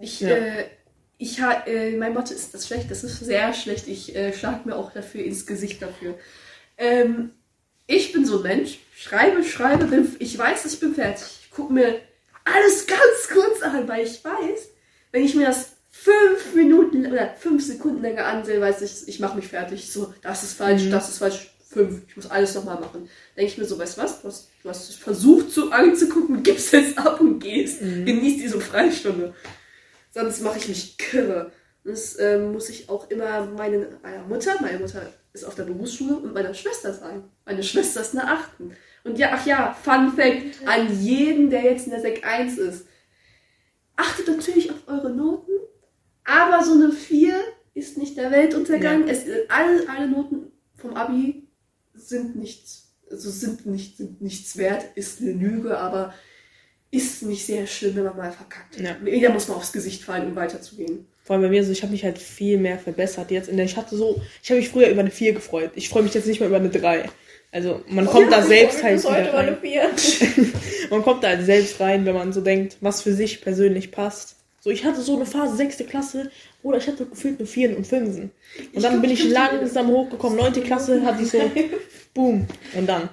Ich, 0.00 0.20
Ja. 0.20 0.28
äh, 0.30 0.64
ich 1.18 1.40
ha, 1.40 1.62
äh, 1.66 1.92
mein 1.96 2.12
Motto 2.14 2.34
ist 2.34 2.52
das 2.54 2.66
schlecht, 2.66 2.90
das 2.90 3.04
ist 3.04 3.20
sehr 3.20 3.52
schlecht. 3.54 3.86
Ich 3.88 4.14
äh, 4.14 4.32
schlag 4.32 4.66
mir 4.66 4.76
auch 4.76 4.92
dafür 4.92 5.24
ins 5.24 5.46
Gesicht 5.46 5.80
dafür. 5.82 6.14
Ähm, 6.76 7.30
ich 7.86 8.12
bin 8.12 8.24
so 8.26 8.38
ein 8.38 8.42
Mensch, 8.42 8.78
schreibe, 8.96 9.44
schreibe, 9.44 9.84
bin, 9.86 10.14
ich 10.18 10.36
weiß, 10.36 10.64
ich 10.66 10.80
bin 10.80 10.94
fertig. 10.94 11.26
Ich 11.44 11.50
gucke 11.50 11.72
mir 11.72 12.00
alles 12.44 12.86
ganz 12.86 13.28
kurz 13.32 13.62
an, 13.62 13.86
weil 13.88 14.04
ich 14.04 14.24
weiß, 14.24 14.68
wenn 15.12 15.24
ich 15.24 15.34
mir 15.34 15.46
das 15.46 15.72
fünf 15.90 16.54
Minuten 16.54 17.06
oder 17.06 17.34
fünf 17.38 17.64
Sekunden 17.64 18.02
länger 18.02 18.24
ansehe, 18.26 18.60
weiß 18.60 18.82
ich, 18.82 19.08
ich 19.08 19.20
mache 19.20 19.36
mich 19.36 19.46
fertig. 19.48 19.90
So, 19.90 20.12
das 20.22 20.42
ist 20.42 20.54
falsch, 20.54 20.82
Mhm. 20.84 20.90
das 20.90 21.08
ist 21.08 21.18
falsch, 21.18 21.54
fünf. 21.70 22.02
Ich 22.08 22.16
muss 22.16 22.26
alles 22.30 22.54
nochmal 22.54 22.80
machen. 22.80 23.08
Denke 23.36 23.52
ich 23.52 23.58
mir 23.58 23.64
so, 23.64 23.78
weißt 23.78 23.98
du 23.98 24.02
was? 24.02 24.20
Du 24.22 24.28
hast, 24.28 24.48
du 24.62 24.68
hast 24.70 24.94
versucht 24.96 25.52
zu 25.52 25.70
anzugucken, 25.70 26.42
gibst 26.42 26.72
jetzt 26.72 26.98
ab 26.98 27.20
und 27.20 27.38
gehst. 27.38 27.80
Mhm. 27.82 28.04
Genieß 28.04 28.42
diese 28.42 28.60
Freistunde. 28.60 29.34
Sonst 30.14 30.42
mache 30.42 30.58
ich 30.58 30.68
mich 30.68 30.96
kirre. 30.96 31.50
Das 31.82 32.18
ähm, 32.20 32.52
muss 32.52 32.68
ich 32.68 32.88
auch 32.88 33.10
immer 33.10 33.46
meinen, 33.46 33.86
meiner 34.00 34.22
Mutter, 34.22 34.54
meine 34.60 34.78
Mutter 34.78 35.12
ist 35.32 35.44
auf 35.44 35.56
der 35.56 35.64
Berufsschule 35.64 36.14
und 36.14 36.32
meiner 36.32 36.54
Schwester 36.54 36.94
sagen. 36.94 37.24
Meine 37.44 37.64
Schwester 37.64 38.00
ist 38.00 38.16
eine 38.16 38.30
Achten. 38.30 38.76
Und 39.02 39.18
ja, 39.18 39.30
ach 39.32 39.44
ja, 39.44 39.74
Fun 39.74 40.12
Fact 40.12 40.66
an 40.66 41.02
jeden, 41.02 41.50
der 41.50 41.64
jetzt 41.64 41.86
in 41.86 41.90
der 41.90 42.00
Sek 42.00 42.24
1 42.24 42.58
ist. 42.58 42.86
Achtet 43.96 44.28
natürlich 44.28 44.70
auf 44.70 44.86
eure 44.86 45.10
Noten, 45.10 45.50
aber 46.22 46.64
so 46.64 46.74
eine 46.74 46.92
4 46.92 47.34
ist 47.74 47.98
nicht 47.98 48.16
der 48.16 48.30
Weltuntergang. 48.30 49.08
Ja. 49.08 49.12
Es, 49.12 49.24
alle, 49.48 49.88
alle 49.88 50.08
Noten 50.08 50.52
vom 50.76 50.94
Abi 50.94 51.48
sind 51.92 52.36
nichts, 52.36 52.94
also 53.10 53.30
sind, 53.30 53.66
nicht, 53.66 53.96
sind 53.96 54.22
nichts 54.22 54.56
wert, 54.56 54.84
ist 54.94 55.20
eine 55.20 55.32
Lüge, 55.32 55.76
aber 55.76 56.14
ist 56.94 57.22
nicht 57.22 57.44
sehr 57.44 57.66
schlimm, 57.66 57.96
wenn 57.96 58.04
man 58.04 58.16
mal 58.16 58.32
verkackt. 58.32 58.78
Ja. 58.78 58.96
Jeder 59.04 59.30
muss 59.30 59.48
mal 59.48 59.54
aufs 59.54 59.72
Gesicht 59.72 60.04
fallen, 60.04 60.26
um 60.26 60.36
weiterzugehen. 60.36 61.06
Vor 61.22 61.34
allem 61.34 61.42
bei 61.42 61.48
mir 61.48 61.64
so, 61.64 61.72
ich 61.72 61.82
habe 61.82 61.92
mich 61.92 62.04
halt 62.04 62.18
viel 62.18 62.58
mehr 62.58 62.78
verbessert 62.78 63.30
jetzt. 63.30 63.48
In 63.48 63.56
der, 63.56 63.66
ich 63.66 63.76
hatte 63.76 63.96
so, 63.96 64.20
ich 64.42 64.50
habe 64.50 64.60
mich 64.60 64.68
früher 64.68 64.88
über 64.88 65.00
eine 65.00 65.10
4 65.10 65.32
gefreut. 65.32 65.70
Ich 65.74 65.88
freue 65.88 66.02
mich 66.02 66.14
jetzt 66.14 66.26
nicht 66.26 66.40
mehr 66.40 66.48
über 66.48 66.58
eine 66.58 66.68
3. 66.68 67.08
Also 67.50 67.82
man 67.88 68.06
kommt 68.06 68.32
da 68.32 68.42
selbst 68.42 68.82
halt 68.82 69.00
wieder 69.02 69.34
eine 69.34 69.52
rein. 69.52 69.56
Vier. 69.60 69.88
Man 70.90 71.02
kommt 71.02 71.22
da 71.22 71.28
halt 71.28 71.46
selbst 71.46 71.80
rein, 71.80 72.04
wenn 72.04 72.14
man 72.14 72.32
so 72.32 72.40
denkt, 72.40 72.76
was 72.80 73.00
für 73.00 73.14
sich 73.14 73.40
persönlich 73.40 73.90
passt. 73.90 74.36
So, 74.60 74.70
ich 74.70 74.84
hatte 74.84 75.00
so 75.00 75.14
eine 75.14 75.24
Phase, 75.24 75.56
sechste 75.56 75.84
Klasse, 75.84 76.30
oder 76.62 76.78
ich 76.78 76.88
hatte 76.88 77.06
gefühlt 77.06 77.38
eine 77.38 77.46
4 77.46 77.76
und 77.76 77.86
5. 77.86 78.08
Und 78.08 78.30
Ich 78.72 78.82
dann 78.82 78.92
glaub, 78.92 79.02
bin 79.02 79.10
ich 79.10 79.24
ich 79.24 79.30
langsam 79.30 79.88
hochgekommen. 79.88 80.36
Neunte 80.38 80.62
Klasse 80.62 81.02
hatte 81.02 81.22
ich 81.22 81.30
so, 81.30 81.38
boom. 82.14 82.46
Und 82.74 82.86
dann. 82.88 83.08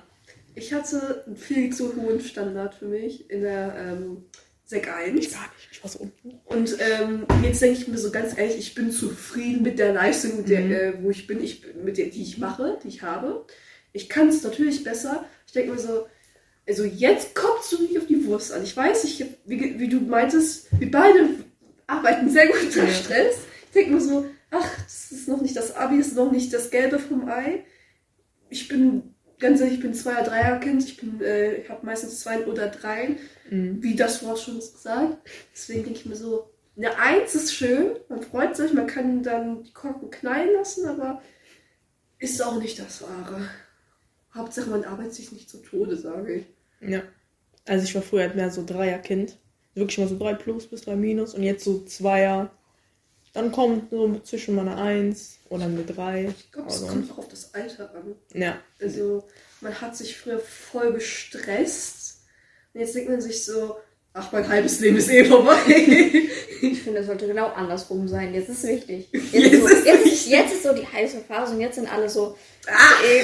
Ich 0.56 0.74
hatte 0.74 1.24
einen 1.26 1.38
viel 1.38 1.74
zu 1.74 1.96
hohen 1.96 2.20
Standard 2.22 2.76
für 2.76 2.86
mich 2.86 3.30
in 3.30 3.42
der 3.42 3.76
ähm, 3.78 4.26
Sek 4.66 4.88
1. 4.90 5.20
Ich 5.20 5.32
gar 5.32 5.42
nicht, 5.42 5.70
ich 5.72 5.84
war 5.84 5.90
so 5.90 6.00
unten. 6.00 6.40
Und 6.46 6.78
ähm, 6.80 7.26
jetzt 7.44 7.62
denke 7.62 7.80
ich 7.80 7.88
mir 7.88 7.98
so 7.98 8.12
ganz 8.12 8.38
ehrlich, 8.38 8.58
ich 8.58 8.76
bin 8.76 8.92
zufrieden 8.92 9.64
mit 9.64 9.80
der 9.80 9.94
Leistung, 9.94 10.38
mit 10.38 10.50
der, 10.50 10.62
Mhm. 10.62 10.72
äh, 10.72 11.04
wo 11.04 11.10
ich 11.10 11.28
bin, 11.28 11.42
ich, 11.44 11.64
mit 11.84 11.98
der, 11.98 12.08
die 12.08 12.22
ich 12.22 12.38
mache, 12.38 12.80
die 12.84 12.88
ich 12.90 13.02
habe. 13.02 13.46
Ich 13.94 14.10
kann 14.10 14.30
es 14.30 14.44
natürlich 14.44 14.84
besser. 14.84 15.26
Ich 15.48 15.54
denke 15.54 15.72
mir 15.74 15.80
so, 15.80 16.08
also 16.68 16.84
jetzt 16.86 17.36
kommst 17.36 17.72
du 17.72 17.82
nicht 17.82 17.98
auf 17.98 18.08
die 18.08 18.26
Wurst 18.26 18.52
an. 18.54 18.64
Ich 18.64 18.76
weiß, 18.76 19.04
ich, 19.06 19.26
wie, 19.46 19.80
wie 19.80 19.90
du 19.90 20.00
meintest, 20.00 20.68
wir 20.80 20.90
beide 20.92 21.30
arbeiten 21.88 22.30
sehr 22.30 22.48
gut 22.48 22.64
unter. 22.64 22.88
Stress. 22.88 23.36
Ich 23.66 23.72
denke 23.74 23.92
mir 23.92 24.02
so, 24.02 24.26
ach, 24.52 24.70
das 24.84 25.12
ist 25.12 25.28
noch 25.28 25.42
nicht 25.42 25.56
das 25.58 25.76
Abi, 25.76 25.98
das 25.98 26.08
ist 26.08 26.16
noch 26.16 26.32
nicht 26.32 26.54
das 26.54 26.72
Gelbe 26.72 27.00
vom 27.00 27.28
Ei. 27.28 27.66
Ich 28.50 28.68
bin, 28.68 29.16
ganz 29.42 29.60
ehrlich, 29.60 29.76
ich 29.76 29.82
bin 29.82 29.94
Zweier-, 29.94 30.24
Dreier-Kind. 30.24 30.84
Ich 30.84 30.98
bin, 30.98 31.22
äh, 31.22 31.56
ich 31.56 31.70
habe 31.70 31.86
meistens 31.86 32.22
zwei 32.22 32.46
oder 32.46 32.68
drei 32.68 33.18
Mhm. 33.50 33.84
wie 33.84 33.96
das 33.96 34.22
hast 34.26 34.44
schon 34.44 34.56
gesagt. 34.56 35.18
Deswegen 35.54 35.84
denke 35.84 36.00
ich 36.00 36.06
mir 36.06 36.16
so, 36.16 36.50
eine 36.78 36.98
Eins 36.98 37.36
ist 37.36 37.54
schön, 37.54 37.98
man 38.08 38.22
freut 38.22 38.56
sich, 38.56 38.74
man 38.74 38.88
kann 38.88 39.24
dann 39.24 39.64
die 39.64 39.74
Korken 39.74 40.10
knallen 40.10 40.54
lassen, 40.54 40.88
aber 40.88 41.22
ist 42.20 42.42
auch 42.42 42.58
nicht 42.60 42.80
das 42.80 43.02
Wahre. 43.02 43.42
Hauptsache, 44.34 44.70
man 44.70 44.86
arbeitet 44.86 45.16
sich 45.16 45.34
nicht 45.34 45.50
zu 45.50 45.58
Tode, 45.58 45.98
sage 45.98 46.36
ich. 46.36 46.46
Ja. 46.90 47.02
Also 47.68 47.84
ich 47.84 47.94
war 47.94 48.02
früher 48.02 48.22
halt 48.22 48.36
mehr 48.36 48.50
so 48.50 48.64
Dreierkind. 48.66 49.38
Wirklich 49.76 49.98
mal 49.98 50.08
so 50.08 50.18
3 50.18 50.34
plus 50.36 50.68
bis 50.68 50.82
3 50.84 50.96
minus 50.96 51.34
und 51.34 51.44
jetzt 51.44 51.64
so 51.66 51.84
Zweier. 51.84 52.52
Dann 53.34 53.52
kommt 53.52 53.90
so 53.92 54.20
zwischen 54.24 54.56
mal 54.56 54.68
eine 54.68 54.78
1 54.82 55.38
oder 55.50 55.66
eine 55.66 55.84
3. 55.84 56.34
Ich 56.38 56.52
glaube, 56.52 56.68
es 56.70 56.76
Also, 56.76 56.88
kommt 56.88 57.12
auch 57.12 57.18
auf 57.20 57.28
das 57.30 57.54
Alter 57.54 57.92
an. 57.96 58.16
ja. 58.34 58.58
Also, 58.82 59.24
man 59.62 59.80
hat 59.80 59.96
sich 59.96 60.18
früher 60.18 60.40
voll 60.40 60.94
gestresst. 60.94 62.22
Und 62.74 62.82
jetzt 62.82 62.96
denkt 62.96 63.10
man 63.10 63.22
sich 63.22 63.46
so, 63.46 63.76
ach, 64.14 64.32
mein 64.32 64.48
halbes 64.48 64.80
Leben 64.80 64.98
ist 64.98 65.10
eh 65.10 65.24
vorbei. 65.26 65.56
Ich 66.62 66.84
finde, 66.84 67.00
es 67.00 67.08
sollte 67.08 67.26
genau 67.28 67.48
andersrum 67.48 68.08
sein. 68.08 68.34
Jetzt 68.34 68.50
ist 68.50 68.64
wichtig. 68.68 69.08
Jetzt, 69.14 69.34
Jetzt 69.34 69.54
ist, 69.54 69.62
so, 69.62 69.68
ist 69.68 69.86
jetzt, 69.86 70.06
wichtig. 70.06 70.28
jetzt 70.30 70.54
ist 70.54 70.64
so 70.64 70.74
die 70.74 70.86
heiße 70.88 71.22
Phase 71.28 71.54
und 71.56 71.62
jetzt 71.62 71.76
sind 71.76 71.92
alle 71.92 72.08
so, 72.08 72.36
ah, 72.68 72.72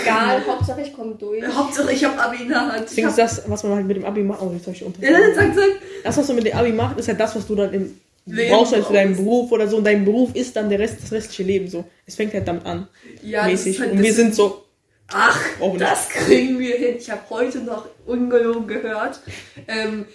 egal, 0.02 0.44
Hauptsache 0.48 0.82
ich 0.82 0.94
komme 0.94 1.14
durch. 1.16 1.46
Hauptsache, 1.46 1.92
ich 1.92 2.04
habe 2.04 2.20
Abi 2.20 2.44
in 2.44 2.50
der 2.50 2.62
Hand. 2.62 2.80
Ich 2.80 2.90
Deswegen 2.90 3.08
ist 3.10 3.18
das, 3.18 3.42
was 3.48 3.64
man 3.64 3.74
halt 3.76 3.86
mit 3.86 3.98
dem 3.98 4.06
Abi 4.06 4.24
macht. 4.24 4.42
Oh, 4.42 4.52
jetzt 4.54 4.66
habe 4.66 4.76
ich 4.76 4.84
unter. 4.84 5.04
ja, 5.04 5.12
dann 5.12 5.36
sag, 5.36 5.54
sag. 5.54 5.70
Das, 6.04 6.18
was 6.18 6.28
man 6.28 6.38
mit 6.38 6.48
dem 6.48 6.58
Abi 6.58 6.72
macht, 6.72 6.98
ist 6.98 7.08
halt 7.10 7.20
das, 7.20 7.36
was 7.36 7.46
du 7.46 7.56
dann 7.56 7.74
im 7.74 8.00
Leben 8.28 8.52
brauchst 8.52 8.74
halt 8.74 8.86
für 8.86 8.94
deinen. 8.94 9.16
Beruf 9.16 9.52
oder 9.52 9.68
so. 9.68 9.78
Und 9.78 9.86
dein 9.86 10.06
Beruf 10.06 10.36
ist 10.36 10.56
dann 10.56 10.70
der 10.70 10.80
Rest, 10.80 11.02
das 11.02 11.12
restliche 11.12 11.44
Leben 11.44 11.68
so. 11.68 11.86
Es 12.06 12.16
fängt 12.16 12.34
halt 12.34 12.48
damit 12.48 12.66
an. 12.66 12.88
Ja, 13.24 13.46
mäßig. 13.46 13.80
halt- 13.80 13.94
und 13.94 14.02
wir 14.02 14.14
sind 14.14 14.36
so, 14.36 14.66
Ach, 15.10 15.40
das 15.78 16.10
kriegen 16.10 16.60
wir 16.60 16.76
hin. 16.76 16.96
Ich 16.98 17.10
habe 17.10 17.22
heute 17.30 17.60
noch 17.60 17.88
ungelogen 18.06 18.68
gehört. 18.68 19.22
Ähm, 19.68 20.06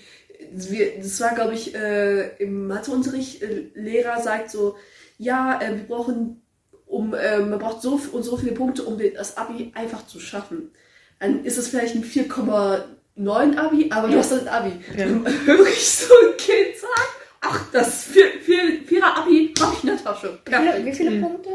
wir, 0.53 0.99
das 0.99 1.21
war, 1.21 1.35
glaube 1.35 1.55
ich, 1.55 1.75
äh, 1.75 2.37
im 2.37 2.67
Matheunterricht. 2.67 3.43
Äh, 3.43 3.71
Lehrer 3.75 4.21
sagt 4.21 4.51
so, 4.51 4.77
ja, 5.17 5.61
äh, 5.63 5.77
wir 5.77 5.85
brauchen, 5.85 6.43
um, 6.87 7.15
äh, 7.15 7.39
man 7.39 7.59
braucht 7.59 7.81
so 7.81 7.99
und 8.13 8.23
so 8.23 8.37
viele 8.37 8.53
Punkte, 8.53 8.83
um 8.83 9.01
das 9.15 9.39
Abi 9.39 9.73
einfach 9.75 10.07
zu 10.07 10.21
schaffen. 10.21 10.73
Dann 11.21 11.45
ist 11.45 11.57
es 11.57 11.69
vielleicht 11.69 11.95
ein 11.95 12.05
4,9 12.05 13.57
Abi, 13.57 13.91
aber 13.91 14.09
du 14.09 14.19
hast 14.19 14.33
ein 14.33 14.49
Abi. 14.49 14.73
Ja. 14.97 15.07
Höre 15.47 15.69
ich 15.69 15.89
so 15.89 16.13
ein 16.13 16.37
Kind 16.37 16.77
sagen, 16.77 17.22
ach, 17.43 17.71
das 17.73 18.05
vier, 18.05 18.41
vier, 18.41 18.83
Vierer 18.87 19.19
Abi 19.19 19.53
habe 19.61 19.75
ich 19.75 19.83
in 19.85 19.89
der 19.89 20.03
Tasche. 20.03 20.39
Wie 20.47 20.53
viele, 20.55 20.85
wie 20.87 20.93
viele 20.95 21.11
Mhm. 21.11 21.23
Punkte? 21.23 21.51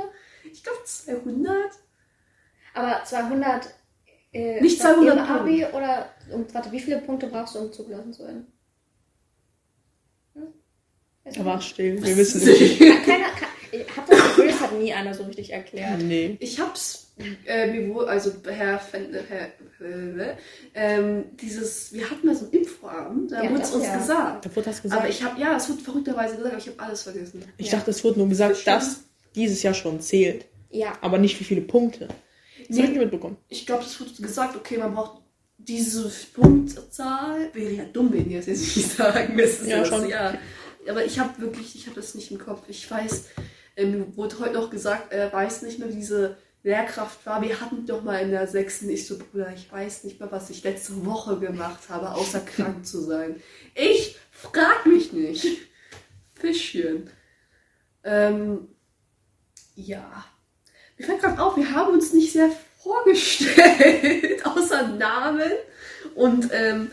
Ich 0.52 0.64
glaube 0.64 0.80
200. 0.86 1.56
Aber 2.76 3.04
200. 3.04 3.74
Äh, 4.34 4.62
Nicht 4.62 4.74
ist 4.76 4.84
das 4.84 4.94
200 4.96 5.18
im 5.18 5.24
Abi 5.24 5.66
oder. 5.74 6.10
Und, 6.32 6.54
warte, 6.54 6.72
wie 6.72 6.80
viele 6.80 7.00
Punkte 7.00 7.28
brauchst 7.28 7.56
du, 7.56 7.60
um 7.60 7.74
zugelassen 7.74 8.14
zu 8.14 8.24
werden? 8.24 8.48
Hm? 10.34 11.46
War 11.46 11.62
still. 11.62 12.02
Wir 12.04 12.18
wissen 12.18 12.44
nicht. 12.46 12.80
Keiner, 12.80 13.28
ich 13.72 13.98
hab 13.98 14.06
das 14.10 14.18
Gefühl, 14.24 14.48
das 14.48 14.60
hat 14.62 14.74
nie 14.74 14.94
einer 14.94 15.14
so 15.14 15.24
richtig 15.24 15.52
erklärt. 15.52 16.02
Nee. 16.02 16.38
Ich 16.40 16.60
hab's, 16.60 17.14
äh, 17.46 17.68
mir 17.72 17.94
wohl, 17.94 18.08
also 18.08 18.32
Herr, 18.46 18.80
Fen- 18.80 19.14
Herr 19.28 19.50
ähm, 20.74 21.26
dieses, 21.42 21.94
wir 21.94 22.10
hatten 22.10 22.26
mal 22.28 22.36
so 22.36 22.46
einen 22.46 22.54
Infoabend, 22.54 23.32
da 23.32 23.44
Ja, 23.44 23.50
wurde 23.52 23.62
es 23.62 23.72
uns 23.72 23.86
ja. 23.86 23.98
gesagt. 23.98 24.46
Da 24.46 24.56
wurde 24.56 24.66
das 24.70 24.82
gesagt. 24.82 25.02
Aber 25.02 25.10
ich 25.10 25.24
habe, 25.24 25.40
ja, 25.40 25.56
es 25.58 25.70
wurde 25.70 25.82
verrückterweise 25.82 26.36
gesagt, 26.36 26.54
aber 26.54 26.62
ich 26.64 26.68
habe 26.70 26.80
alles 26.80 27.04
vergessen. 27.04 27.44
Ich 27.58 27.72
Ja. 27.72 27.78
dachte, 27.78 27.92
es 27.92 28.04
wurde 28.04 28.20
nur 28.20 28.30
gesagt, 28.30 28.54
Bestimmt. 28.54 28.78
dass 28.78 29.00
dieses 29.36 29.62
Jahr 29.64 29.74
schon 29.74 30.00
zählt. 30.02 30.46
Ja, 30.70 30.94
Aber 31.02 31.18
nicht 31.18 31.40
wie 31.40 31.44
viele 31.46 31.62
Punkte. 31.62 32.08
Das 32.08 32.16
Nee. 32.70 32.78
habe 32.78 32.84
ich 32.84 32.90
nicht 32.90 33.00
mitbekommen. 33.00 33.38
Ich 33.48 33.66
glaube, 33.66 33.84
es 33.84 34.00
wurde 34.02 34.12
gesagt, 34.22 34.56
okay, 34.56 34.78
man 34.78 34.94
braucht 34.94 35.22
diese 35.58 36.12
Punktzahl. 36.34 37.50
Wäre 37.54 37.72
ja 37.72 37.84
dumm, 37.86 38.12
wenn 38.12 38.28
die 38.28 38.36
das 38.36 38.48
jetzt 38.48 38.76
nicht 38.76 38.92
sagen. 38.98 39.38
Das 39.38 39.52
ist 39.62 39.68
Ja, 39.68 39.80
das, 39.80 39.88
schon. 39.90 40.10
Ja. 40.10 40.38
Aber 40.90 41.04
ich 41.06 41.20
habe 41.20 41.40
wirklich, 41.42 41.76
ich 41.76 41.86
habe 41.88 41.96
das 42.00 42.16
nicht 42.16 42.32
im 42.32 42.38
Kopf. 42.40 42.62
Ich 42.68 42.90
weiß, 42.90 43.26
ähm, 43.76 44.16
wurde 44.16 44.40
heute 44.40 44.54
noch 44.54 44.70
gesagt, 44.70 45.12
er 45.14 45.32
weiß 45.32 45.62
nicht 45.64 45.80
mehr, 45.80 45.90
wie 45.90 45.96
diese 45.96 46.38
Lehrkraft 46.64 47.26
war. 47.26 47.42
Wir 47.42 47.62
hatten 47.62 47.86
doch 47.86 48.04
mal 48.04 48.18
in 48.22 48.32
der 48.32 48.48
sechsten, 48.48 48.90
ich 48.90 49.08
so, 49.08 49.18
Bruder, 49.18 49.54
ich 49.54 49.72
weiß 49.72 50.04
nicht 50.04 50.20
mehr, 50.20 50.32
was 50.32 50.50
ich 50.50 50.64
letzte 50.64 51.06
Woche 51.06 51.40
gemacht 51.40 51.90
habe, 51.90 52.12
außer 52.12 52.40
krank 52.56 52.86
zu 52.86 53.02
sein. 53.02 53.42
Ich 53.76 54.18
frag 54.32 54.86
mich 54.86 55.14
nicht. 55.14 55.46
Fischchen. 56.36 57.10
Ähm, 58.04 58.68
ja. 59.76 60.26
Mir 60.98 61.06
fällt 61.06 61.22
gerade 61.22 61.42
auf, 61.42 61.56
wir 61.58 61.72
haben 61.72 61.94
uns 61.94 62.14
nicht 62.14 62.34
sehr 62.34 62.52
vorgestellt, 62.78 64.46
außer 64.46 64.88
Namen 64.90 65.52
und 66.16 66.50
ähm, 66.52 66.92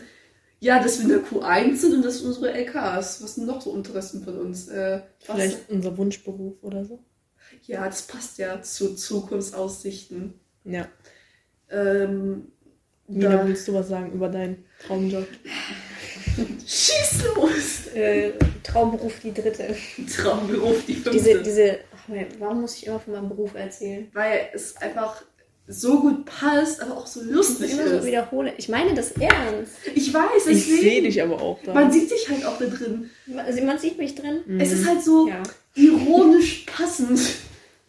ja, 0.59 0.81
dass 0.81 0.97
wir 0.97 1.05
in 1.05 1.09
der 1.09 1.23
Q1 1.23 1.75
sind 1.75 1.93
und 1.95 2.05
dass 2.05 2.21
unsere 2.21 2.51
LKs. 2.51 3.21
Was 3.21 3.35
sind 3.35 3.45
noch 3.45 3.61
so 3.61 3.75
Interessen 3.75 4.23
von 4.23 4.37
uns? 4.39 4.67
Äh, 4.67 5.01
was, 5.27 5.35
Vielleicht 5.35 5.69
unser 5.69 5.97
Wunschberuf 5.97 6.55
oder 6.61 6.85
so. 6.85 7.03
Ja, 7.63 7.85
das 7.85 8.03
passt 8.03 8.37
ja 8.37 8.61
zu 8.61 8.95
Zukunftsaussichten. 8.95 10.33
Ja. 10.63 10.87
Ähm, 11.69 12.51
Mina, 13.07 13.29
da, 13.37 13.47
willst 13.47 13.67
du 13.67 13.73
was 13.73 13.87
sagen 13.89 14.11
über 14.13 14.29
deinen 14.29 14.65
Traumjob? 14.85 15.27
schieß 16.65 17.23
los! 17.35 17.87
äh, 17.95 18.31
Traumberuf 18.63 19.19
die 19.23 19.33
dritte. 19.33 19.75
Traumberuf, 20.15 20.85
die 20.85 20.95
fünfte. 20.95 21.11
Diese, 21.11 21.41
diese, 21.43 21.79
ach 21.95 22.07
man, 22.07 22.25
warum 22.39 22.61
muss 22.61 22.75
ich 22.77 22.87
immer 22.87 22.99
von 22.99 23.13
meinem 23.13 23.29
Beruf 23.29 23.53
erzählen? 23.55 24.07
Weil 24.13 24.49
es 24.53 24.75
einfach 24.77 25.21
so 25.67 25.99
gut 26.01 26.25
passt, 26.25 26.81
aber 26.81 26.97
auch 26.97 27.07
so 27.07 27.21
Ich 27.21 27.27
lustig 27.27 27.71
immer 27.73 27.87
so 27.87 27.95
ist. 27.97 28.05
wiederhole. 28.05 28.53
Ich 28.57 28.69
meine 28.69 28.93
das 28.93 29.11
ernst. 29.13 29.73
Ich 29.95 30.13
weiß, 30.13 30.47
Ich 30.47 30.65
sehe 30.65 31.01
dich 31.01 31.21
aber 31.21 31.41
auch 31.41 31.59
da. 31.63 31.73
Man 31.73 31.91
sieht 31.91 32.09
sich 32.09 32.29
halt 32.29 32.45
auch 32.45 32.57
da 32.59 32.65
drin. 32.65 33.09
Also 33.37 33.61
man 33.63 33.79
sieht 33.79 33.97
mich 33.97 34.13
drin. 34.15 34.41
Es 34.59 34.71
ist 34.71 34.87
halt 34.87 35.03
so 35.03 35.27
Ja. 35.27 35.41
ironisch 35.75 36.65
passend. 36.67 37.19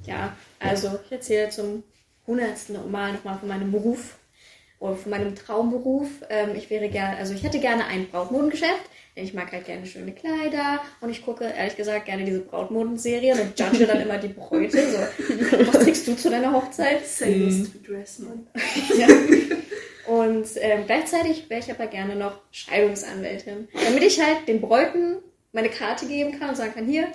Ja, 0.07 0.37
also 0.59 0.99
ich 1.05 1.13
erzähle 1.13 1.51
zum 1.51 1.83
hundertsten 2.27 2.91
Mal 2.91 3.13
nochmal 3.13 3.39
von 3.39 3.49
meinem 3.49 3.71
Beruf 3.73 4.17
oder 4.79 4.97
von 4.97 5.11
meinem 5.11 5.35
Traumberuf. 5.35 6.09
Ähm, 6.29 6.55
ich 6.57 6.71
wäre 6.71 6.89
gerne, 6.89 7.17
also 7.17 7.35
ich 7.35 7.43
hätte 7.43 7.59
gerne 7.59 7.87
ein 7.87 8.09
Brautmodengeschäft, 8.09 8.91
denn 9.17 9.25
ich 9.25 9.35
mag 9.35 9.51
halt 9.53 9.65
gerne 9.65 9.87
schöne 9.87 10.13
Kleider 10.13 10.81
und 11.01 11.11
ich 11.11 11.25
gucke 11.25 11.45
ehrlich 11.45 11.77
gesagt 11.77 12.07
gerne 12.07 12.25
diese 12.25 12.41
Brautmodenserien 12.41 13.39
und 13.39 13.59
judge 13.59 13.87
dann 13.87 14.01
immer 14.01 14.19
die 14.19 14.29
Bräute. 14.29 14.79
So, 14.91 14.99
was 15.73 15.85
trägst 15.85 16.07
du 16.09 16.17
zu 16.17 16.31
deiner 16.31 16.53
Hochzeit? 16.53 17.07
Say 17.07 17.35
this 17.35 17.73
to 17.73 17.79
dress, 17.79 18.19
man. 18.19 18.47
Ja. 18.99 19.09
Und 20.07 20.47
ähm, 20.61 20.85
gleichzeitig 20.87 21.51
wäre 21.51 21.61
ich 21.61 21.71
aber 21.71 21.89
gerne 21.89 22.15
noch 22.15 22.39
Scheidungsanwältin, 22.53 23.67
damit 23.73 24.05
ich 24.05 24.21
halt 24.21 24.47
den 24.47 24.61
Bräuten 24.61 25.17
meine 25.53 25.69
Karte 25.69 26.07
geben 26.07 26.39
kann 26.39 26.51
und 26.51 26.55
sagen 26.55 26.75
kann, 26.75 26.87
hier, 26.87 27.09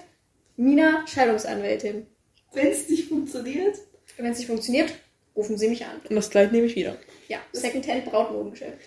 Mina, 0.57 1.05
Scheidungsanwältin. 1.07 2.07
Wenn 2.53 2.67
es 2.67 2.89
nicht 2.89 3.08
funktioniert. 3.08 3.77
Wenn 4.17 4.31
es 4.31 4.39
nicht 4.39 4.48
funktioniert, 4.48 4.93
rufen 5.36 5.58
Sie 5.58 5.70
mich 5.70 5.86
an. 5.86 6.01
Und 6.09 6.16
das 6.16 6.29
Kleid 6.29 6.51
nehme 6.51 6.66
ich 6.66 6.75
wieder. 6.75 6.98
Ja, 7.27 7.40
Secondhand 7.53 8.05
Brautmodengeschäft. 8.05 8.77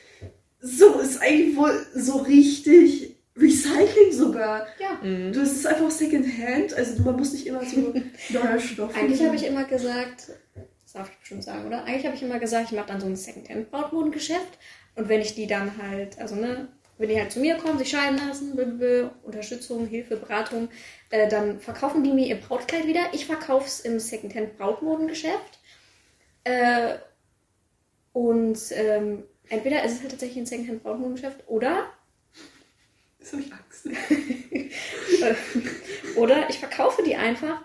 So 0.61 0.98
ist 0.98 1.20
eigentlich 1.20 1.57
wohl 1.57 1.87
so 1.94 2.18
richtig 2.18 3.16
Recycling 3.37 4.12
sogar. 4.12 4.66
Ja. 4.79 5.00
Mhm. 5.03 5.33
Du, 5.33 5.40
es 5.40 5.53
ist 5.53 5.66
einfach 5.66 5.90
Secondhand, 5.90 6.72
also 6.74 7.03
man 7.03 7.16
muss 7.16 7.33
nicht 7.33 7.46
immer 7.46 7.64
so 7.64 7.92
neuer 8.31 8.59
Stoff. 8.61 8.94
Eigentlich 8.96 9.22
habe 9.22 9.37
ich 9.37 9.46
immer 9.46 9.64
gesagt, 9.64 10.33
das 10.83 10.92
darf 10.92 11.11
ich 11.11 11.18
bestimmt 11.18 11.44
sagen, 11.44 11.66
oder? 11.66 11.85
Eigentlich 11.85 12.07
habe 12.07 12.16
ich 12.16 12.22
immer 12.22 12.38
gesagt, 12.38 12.66
ich 12.70 12.77
mache 12.77 12.87
dann 12.87 13.00
so 13.00 13.07
ein 13.07 13.16
Secondhand 13.16 13.70
Brautmodengeschäft 13.70 14.59
und 14.94 15.09
wenn 15.09 15.20
ich 15.20 15.35
die 15.35 15.46
dann 15.46 15.77
halt, 15.83 16.18
also 16.18 16.37
ne, 16.37 16.68
wenn 16.98 17.09
die 17.09 17.18
halt 17.18 17.33
zu 17.33 17.40
mir 17.40 17.57
kommen, 17.57 17.78
sich 17.78 17.90
scheiden 17.90 18.18
lassen, 18.18 18.54
blablabla, 18.54 19.11
Unterstützung, 19.22 19.87
Hilfe, 19.87 20.16
Beratung, 20.16 20.68
äh, 21.11 21.28
dann 21.28 21.61
verkaufen 21.61 22.04
die 22.04 22.12
mir 22.12 22.26
ihr 22.26 22.40
Brautkleid 22.40 22.87
wieder. 22.87 23.02
Ich 23.12 23.26
verkaufe 23.26 23.66
es 23.66 23.80
im 23.80 23.98
Secondhand 23.98 24.57
Brautmodengeschäft. 24.57 25.59
Äh, 26.44 26.96
und 28.12 28.59
ähm, 28.72 29.24
entweder 29.48 29.85
ist 29.85 29.92
es 29.92 30.00
halt 30.00 30.11
tatsächlich 30.12 30.38
ein 30.38 30.46
Secondhand 30.46 30.83
Brautmodengeschäft 30.83 31.48
oder 31.48 31.87
Jetzt 33.18 33.33
habe 33.33 33.42
ich 33.42 33.52
Angst. 33.52 33.88
Oder 36.16 36.50
ich 36.50 36.59
verkaufe 36.59 37.02
die 37.02 37.16
einfach 37.16 37.62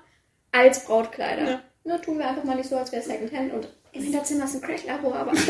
als 0.52 0.86
Brautkleider. 0.86 1.50
Ja. 1.50 1.62
Na, 1.84 1.98
tun 1.98 2.18
wir 2.18 2.28
einfach 2.28 2.44
mal 2.44 2.56
nicht 2.56 2.70
so, 2.70 2.78
als 2.78 2.92
wäre 2.92 3.02
es 3.02 3.08
Secondhand 3.08 3.54
und 3.54 3.68
im 3.92 4.04
Hinterzimmer 4.04 4.46
ist 4.46 4.56
ein 4.56 4.62
Crack-Abo, 4.62 5.14
aber 5.14 5.34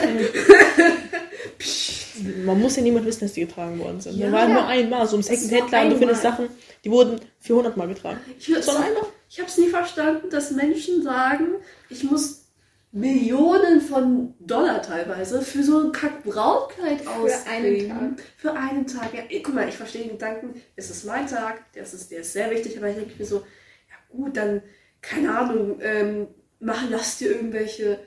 Man 2.45 2.59
muss 2.59 2.75
ja 2.75 2.81
niemand 2.81 3.05
wissen, 3.05 3.21
dass 3.21 3.33
die 3.33 3.45
getragen 3.45 3.79
worden 3.79 4.01
sind. 4.01 4.17
Ja. 4.17 4.27
Ja. 4.27 4.33
war 4.33 4.47
nur 4.47 4.67
einmal. 4.67 5.07
So 5.07 5.15
im 5.15 5.23
war 5.23 5.35
Second-Hand-Laden, 5.35 5.89
du 5.91 5.97
findest. 5.97 6.21
Sachen, 6.21 6.49
die 6.83 6.91
wurden 6.91 7.19
400 7.39 7.77
Mal 7.77 7.87
getragen. 7.87 8.19
Ich, 8.37 8.53
einmal. 8.55 9.05
ich 9.29 9.39
habe 9.39 9.49
es 9.49 9.57
nie 9.57 9.69
verstanden, 9.69 10.29
dass 10.29 10.51
Menschen 10.51 11.01
sagen, 11.03 11.55
ich 11.89 12.03
muss 12.03 12.49
Millionen 12.91 13.81
von 13.81 14.33
Dollar 14.39 14.81
teilweise 14.81 15.41
für 15.41 15.63
so 15.63 15.79
ein 15.79 15.91
Kack-Brautkleid 15.91 17.05
ausgeben. 17.05 17.91
einen 17.91 18.17
Für 18.37 18.53
einen 18.53 18.87
Tag. 18.87 19.13
Ja, 19.13 19.21
guck 19.43 19.53
mal, 19.53 19.69
ich 19.69 19.75
verstehe 19.75 20.01
den 20.01 20.13
Gedanken, 20.13 20.59
es 20.75 20.89
ist 20.89 21.05
mein 21.05 21.27
Tag, 21.27 21.61
das 21.75 21.93
ist, 21.93 22.09
der 22.11 22.21
ist 22.21 22.33
sehr 22.33 22.49
wichtig, 22.49 22.77
aber 22.77 22.89
ich 22.89 22.95
denke 22.95 23.13
mir 23.17 23.25
so, 23.25 23.37
ja 23.37 23.95
gut, 24.09 24.35
dann, 24.35 24.63
keine 25.01 25.37
Ahnung, 25.37 25.79
ähm, 25.81 26.27
mach, 26.59 26.89
lass 26.89 27.19
dir 27.19 27.31
irgendwelche 27.31 27.99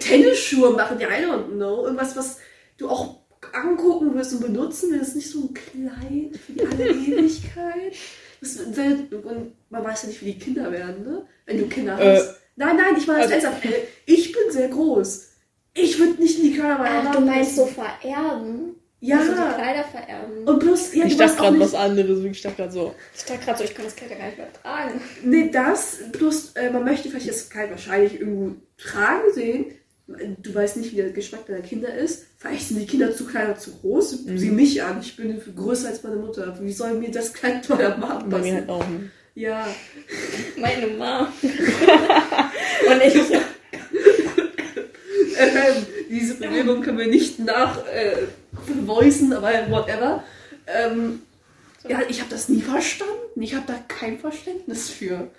Tennisschuhe 0.00 0.70
machen, 0.72 0.98
ja, 1.00 1.08
I 1.08 1.24
don't 1.24 1.52
know. 1.52 1.84
Irgendwas, 1.84 2.16
was 2.16 2.38
du 2.76 2.88
auch 2.88 3.20
angucken 3.52 4.14
wirst 4.14 4.32
und 4.34 4.40
benutzen 4.42 4.90
willst, 4.92 5.16
nicht 5.16 5.30
so 5.30 5.40
ein 5.42 5.54
Kleid 5.54 6.36
für 6.44 6.52
die 6.52 6.66
alle 6.66 6.88
Ewigkeit. 6.90 7.94
Das 8.40 8.56
und 8.56 9.52
man 9.70 9.84
weiß 9.84 10.02
ja 10.02 10.08
nicht, 10.08 10.20
wie 10.22 10.32
die 10.32 10.38
Kinder 10.38 10.70
werden, 10.72 11.02
ne? 11.04 11.26
Wenn 11.46 11.58
du 11.58 11.66
Kinder 11.68 11.98
Äh, 12.00 12.16
hast. 12.16 12.36
Nein, 12.56 12.76
nein, 12.76 12.96
ich 12.96 13.06
meine 13.06 13.20
also- 13.20 13.32
ernsthaft. 13.34 13.64
äh, 13.64 13.86
Ich 14.06 14.32
bin 14.32 14.50
sehr 14.50 14.68
groß. 14.68 15.28
Ich 15.74 15.98
würde 15.98 16.20
nicht 16.20 16.38
in 16.38 16.52
die 16.52 16.58
meiner 16.58 17.10
Ach, 17.10 17.14
du 17.14 17.20
meinst 17.20 17.54
so 17.56 17.66
vererben? 17.66 18.74
Ja. 19.00 19.18
Also 19.18 19.32
die 19.32 19.54
Kleider 19.54 19.84
vererben. 19.84 20.44
Und 20.44 20.58
bloß, 20.58 20.94
ja, 20.94 21.06
ich 21.06 21.16
dachte 21.16 21.36
gerade 21.36 21.58
was 21.58 21.74
anderes. 21.74 22.22
Ich 22.22 22.42
dachte 22.42 22.56
gerade 22.56 22.72
so. 22.72 22.94
ich 23.16 23.24
dachte 23.24 23.44
gerade 23.44 23.58
so, 23.58 23.64
ich 23.64 23.74
kann 23.74 23.84
das 23.86 23.96
Kleid 23.96 24.10
ja 24.10 24.16
gar 24.18 24.26
nicht 24.26 24.38
mehr 24.38 24.52
tragen. 24.52 25.00
Nee, 25.24 25.50
das, 25.50 25.98
bloß, 26.12 26.52
äh, 26.56 26.70
man 26.70 26.84
möchte 26.84 27.08
vielleicht 27.08 27.28
das 27.28 27.48
Kleid 27.48 27.70
wahrscheinlich 27.70 28.20
irgendwo 28.20 28.56
tragen 28.76 29.32
sehen. 29.32 29.66
Du 30.42 30.54
weißt 30.54 30.76
nicht, 30.76 30.92
wie 30.92 30.96
der 30.96 31.12
Geschmack 31.12 31.46
deiner 31.46 31.60
Kinder 31.60 31.94
ist. 31.94 32.26
Vielleicht 32.36 32.68
sind 32.68 32.80
die 32.80 32.86
Kinder 32.86 33.14
zu 33.14 33.26
klein 33.26 33.46
oder 33.46 33.58
zu 33.58 33.72
groß. 33.76 34.26
Mhm. 34.26 34.38
Sieh 34.38 34.50
mich 34.50 34.82
an, 34.82 35.00
ich 35.00 35.16
bin 35.16 35.40
größer 35.54 35.88
als 35.88 36.02
meine 36.02 36.16
Mutter. 36.16 36.58
Wie 36.60 36.72
soll 36.72 36.94
mir 36.94 37.10
das 37.10 37.32
Kleid 37.32 37.68
meiner 37.68 37.96
Mama 37.96 38.24
Bei 38.28 38.38
mir 38.38 38.38
passen? 38.38 38.54
halt 38.54 38.68
auch. 38.68 38.84
Ja. 39.34 39.66
Meine 40.56 40.88
Mom. 40.88 41.28
und 41.42 43.02
ich 43.02 43.14
Ähm, 45.40 45.86
diese 46.10 46.34
Bewegung 46.34 46.82
können 46.82 46.98
wir 46.98 47.06
nicht 47.06 47.38
nach 47.38 47.86
äh, 47.86 48.26
voicen, 48.86 49.32
aber 49.32 49.48
whatever. 49.70 50.22
Ähm, 50.66 51.22
ja, 51.88 52.00
ich 52.08 52.20
habe 52.20 52.30
das 52.30 52.48
nie 52.48 52.60
verstanden. 52.60 53.40
Ich 53.40 53.54
habe 53.54 53.64
da 53.66 53.74
kein 53.88 54.18
Verständnis 54.18 54.90
für. 54.90 55.30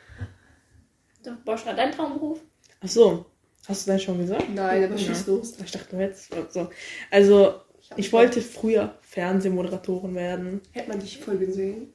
so, 1.24 1.32
Bosch 1.46 1.66
hat 1.66 1.78
dein 1.78 1.92
Traumberuf. 1.92 2.40
Ach 2.84 2.88
so. 2.90 3.26
Hast 3.68 3.86
du 3.88 3.92
das 3.92 4.02
schon 4.02 4.18
gesagt? 4.18 4.50
Nein, 4.54 4.84
aber 4.84 4.96
Ja. 4.96 4.98
schieß 4.98 5.28
los. 5.28 5.54
Ich 5.64 5.72
dachte, 5.72 5.88
du 5.92 5.98
hättest. 5.98 6.34
So. 6.50 6.70
Also, 7.12 7.46
hab 7.90 8.00
ich 8.00 8.12
wollte 8.12 8.42
früher 8.42 8.96
Fernsehmoderatorin 9.02 10.16
werden. 10.16 10.62
Hätte 10.72 10.90
man 10.90 11.00
dich 11.00 11.20
voll 11.20 11.38
gesehen. 11.38 11.94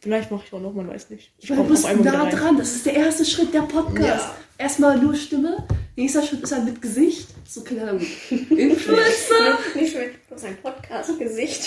Vielleicht 0.00 0.32
mache 0.32 0.44
ich 0.46 0.52
auch 0.52 0.60
noch, 0.60 0.74
man 0.74 0.88
weiß 0.88 1.10
nicht. 1.10 1.32
Ich 1.38 1.48
Weil 1.48 1.58
du 1.58 1.64
bist 1.68 1.84
nah 1.84 2.28
dran. 2.28 2.56
Das 2.56 2.74
ist 2.74 2.84
der 2.86 2.94
erste 2.94 3.24
Schritt 3.24 3.54
der 3.54 3.62
Podcast. 3.62 4.26
Ja. 4.26 4.36
Erstmal 4.58 4.98
nur 4.98 5.14
Stimme. 5.14 5.64
Nächster 5.94 6.22
Schritt 6.22 6.42
ist 6.42 6.52
dann 6.52 6.64
mit 6.64 6.80
Gesicht. 6.80 7.28
So 7.46 7.62
keine 7.62 7.82
Ahnung. 7.82 8.00
Influencer. 8.30 9.58
Nicht 9.74 9.96
hast 10.30 10.44
ein 10.44 10.56
Podcast-Gesicht. 10.62 11.66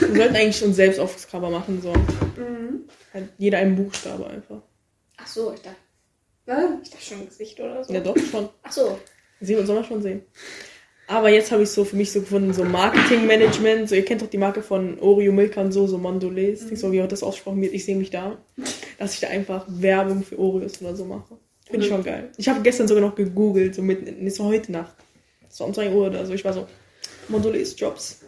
Wir 0.00 0.16
sollten 0.16 0.36
eigentlich 0.36 0.62
uns 0.64 0.76
selbst 0.76 1.00
aufs 1.00 1.26
Cover 1.26 1.50
machen. 1.50 1.82
So. 1.82 1.92
mhm. 1.92 2.84
Halt 3.12 3.28
jeder 3.38 3.58
einen 3.58 3.74
Buchstabe 3.74 4.26
einfach. 4.28 4.62
Ach 5.16 5.26
so, 5.26 5.52
ich 5.52 5.60
dachte, 5.60 5.76
Ja, 6.46 6.78
ich 6.82 6.90
dachte 6.90 7.04
schon 7.04 7.26
Gesicht 7.26 7.58
oder 7.58 7.82
so. 7.82 7.92
Ja, 7.92 8.00
doch, 8.00 8.16
schon. 8.16 8.48
Ach 8.62 8.70
so. 8.72 8.98
Sehen 9.40 9.58
wir, 9.58 9.66
soll 9.66 9.76
man 9.76 9.84
schon 9.84 10.02
sehen. 10.02 10.22
Aber 11.08 11.30
jetzt 11.30 11.50
habe 11.52 11.62
ich 11.62 11.70
so 11.70 11.84
für 11.84 11.96
mich 11.96 12.12
so 12.12 12.20
gefunden, 12.20 12.52
so 12.52 12.64
Marketingmanagement. 12.64 13.88
So, 13.88 13.94
ihr 13.94 14.04
kennt 14.04 14.22
doch 14.22 14.30
die 14.30 14.38
Marke 14.38 14.62
von 14.62 14.98
Oreo 15.00 15.32
Milka 15.32 15.60
und 15.60 15.72
so, 15.72 15.86
so 15.86 15.98
Mondelez. 15.98 16.70
Ich 16.70 16.80
so, 16.80 16.92
wie 16.92 17.02
auch 17.02 17.08
das 17.08 17.22
aussprochen 17.22 17.60
wird. 17.60 17.74
Ich 17.74 17.84
sehe 17.84 17.96
mich 17.96 18.10
da, 18.10 18.38
dass 18.98 19.14
ich 19.14 19.20
da 19.20 19.28
einfach 19.28 19.66
Werbung 19.68 20.22
für 20.22 20.38
Oreos 20.38 20.80
oder 20.80 20.94
so 20.96 21.04
mache. 21.04 21.38
Finde 21.80 21.86
ich 21.86 21.92
schon 21.92 22.04
geil. 22.04 22.30
Ich 22.36 22.48
habe 22.48 22.62
gestern 22.62 22.88
sogar 22.88 23.02
noch 23.02 23.14
gegoogelt, 23.14 23.74
so 23.74 23.82
mit, 23.82 24.20
nicht 24.20 24.36
so 24.36 24.44
heute 24.44 24.72
Nacht. 24.72 24.94
So 25.48 25.64
um 25.64 25.74
2 25.74 25.90
Uhr 25.92 26.06
oder 26.08 26.26
so. 26.26 26.32
Ich 26.34 26.44
war 26.44 26.52
so, 26.52 26.66
Mondelez 27.28 27.74
Jobs. 27.78 28.20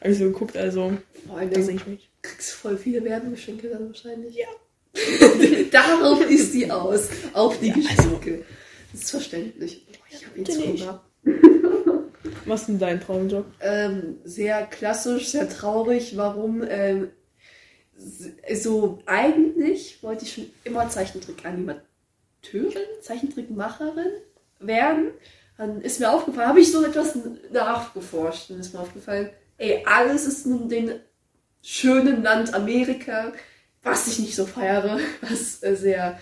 Habe 0.00 0.12
ich 0.12 0.18
so 0.18 0.24
geguckt, 0.24 0.56
also, 0.56 0.92
Vor 1.26 1.38
allem 1.38 1.50
da 1.50 1.60
sehe 1.62 1.76
ich 1.76 1.86
mich. 1.86 2.10
kriegst 2.22 2.52
voll 2.52 2.76
viele 2.76 3.04
Werbegeschenke 3.04 3.68
dann 3.68 3.86
wahrscheinlich. 3.88 4.36
Ja. 4.36 4.46
Darauf 5.70 6.28
ist 6.28 6.52
die 6.52 6.70
aus. 6.70 7.08
Auf 7.32 7.58
die 7.60 7.68
Ja, 7.68 7.74
Geschenke. 7.74 8.44
Das 8.92 9.02
ist 9.02 9.10
verständlich. 9.10 9.86
Boah, 9.86 10.04
ich 10.10 10.26
habe 10.26 10.38
jetzt. 10.38 10.82
Hunger. 10.82 11.04
Was 12.44 12.60
ist 12.62 12.66
denn 12.68 12.78
dein 12.78 13.00
Traumjob? 13.00 13.46
Ähm, 13.60 14.16
sehr 14.24 14.66
klassisch, 14.66 15.28
sehr 15.28 15.48
traurig. 15.48 16.16
Warum? 16.16 16.62
Ähm, 16.68 17.10
so 18.52 18.98
eigentlich 19.06 20.02
wollte 20.02 20.24
ich 20.24 20.32
schon 20.34 20.46
immer 20.64 20.88
Zeichentrick-Animateurin, 22.42 23.00
Zeichentrickmacherin 23.00 24.12
werden. 24.60 25.10
Dann 25.58 25.80
ist 25.80 26.00
mir 26.00 26.10
aufgefallen, 26.10 26.48
habe 26.48 26.60
ich 26.60 26.72
so 26.72 26.84
etwas 26.84 27.16
nachgeforscht 27.52 28.50
und 28.50 28.58
ist 28.58 28.74
mir 28.74 28.80
aufgefallen, 28.80 29.30
ey, 29.58 29.84
alles 29.86 30.26
ist 30.26 30.46
in 30.46 30.68
dem 30.68 30.90
schönen 31.62 32.22
Land 32.22 32.54
Amerika, 32.54 33.32
was 33.82 34.08
ich 34.08 34.18
nicht 34.18 34.34
so 34.34 34.46
feiere, 34.46 34.98
was 35.20 35.62
äh, 35.62 35.76
sehr 35.76 36.18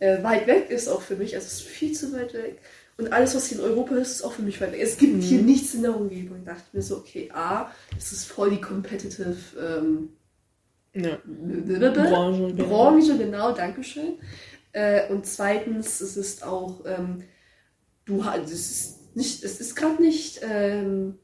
äh, 0.00 0.22
weit 0.22 0.46
weg 0.46 0.70
ist 0.70 0.88
auch 0.88 1.02
für 1.02 1.16
mich. 1.16 1.34
Also 1.34 1.46
es 1.46 1.52
ist 1.54 1.62
viel 1.62 1.92
zu 1.92 2.12
weit 2.12 2.34
weg. 2.34 2.58
Und 2.96 3.12
alles, 3.12 3.34
was 3.34 3.46
hier 3.46 3.58
in 3.58 3.64
Europa 3.64 3.94
ist, 3.94 4.10
ist 4.10 4.22
auch 4.22 4.32
für 4.32 4.42
mich 4.42 4.60
weit 4.60 4.72
weg. 4.72 4.80
Es 4.82 4.98
gibt 4.98 5.22
hier 5.22 5.40
nichts 5.40 5.72
in 5.74 5.82
der 5.82 5.96
Umgebung. 5.96 6.44
Da 6.44 6.52
dachte 6.52 6.64
ich 6.68 6.74
mir 6.74 6.82
so, 6.82 6.98
okay, 6.98 7.30
A, 7.32 7.70
es 7.96 8.12
ist 8.12 8.26
voll 8.26 8.50
die 8.50 8.60
competitive 8.60 9.36
ähm, 9.58 10.10
Ja. 10.92 11.18
Branche, 11.24 11.90
Branche, 11.92 12.54
genau. 12.54 12.68
Branche 12.68 13.18
genau, 13.18 13.52
Dankeschön. 13.52 14.18
Äh, 14.72 15.08
und 15.08 15.26
zweitens, 15.26 16.00
es 16.00 16.16
ist 16.16 16.42
auch, 16.44 16.84
ähm, 16.86 17.24
du 18.04 18.24
ha- 18.24 18.36
es 18.36 18.50
ist 18.52 19.16
nicht, 19.16 19.42
es 19.42 19.60
ist 19.60 19.74
gerade 19.74 20.00
nicht 20.02 20.40
ähm, 20.42 21.18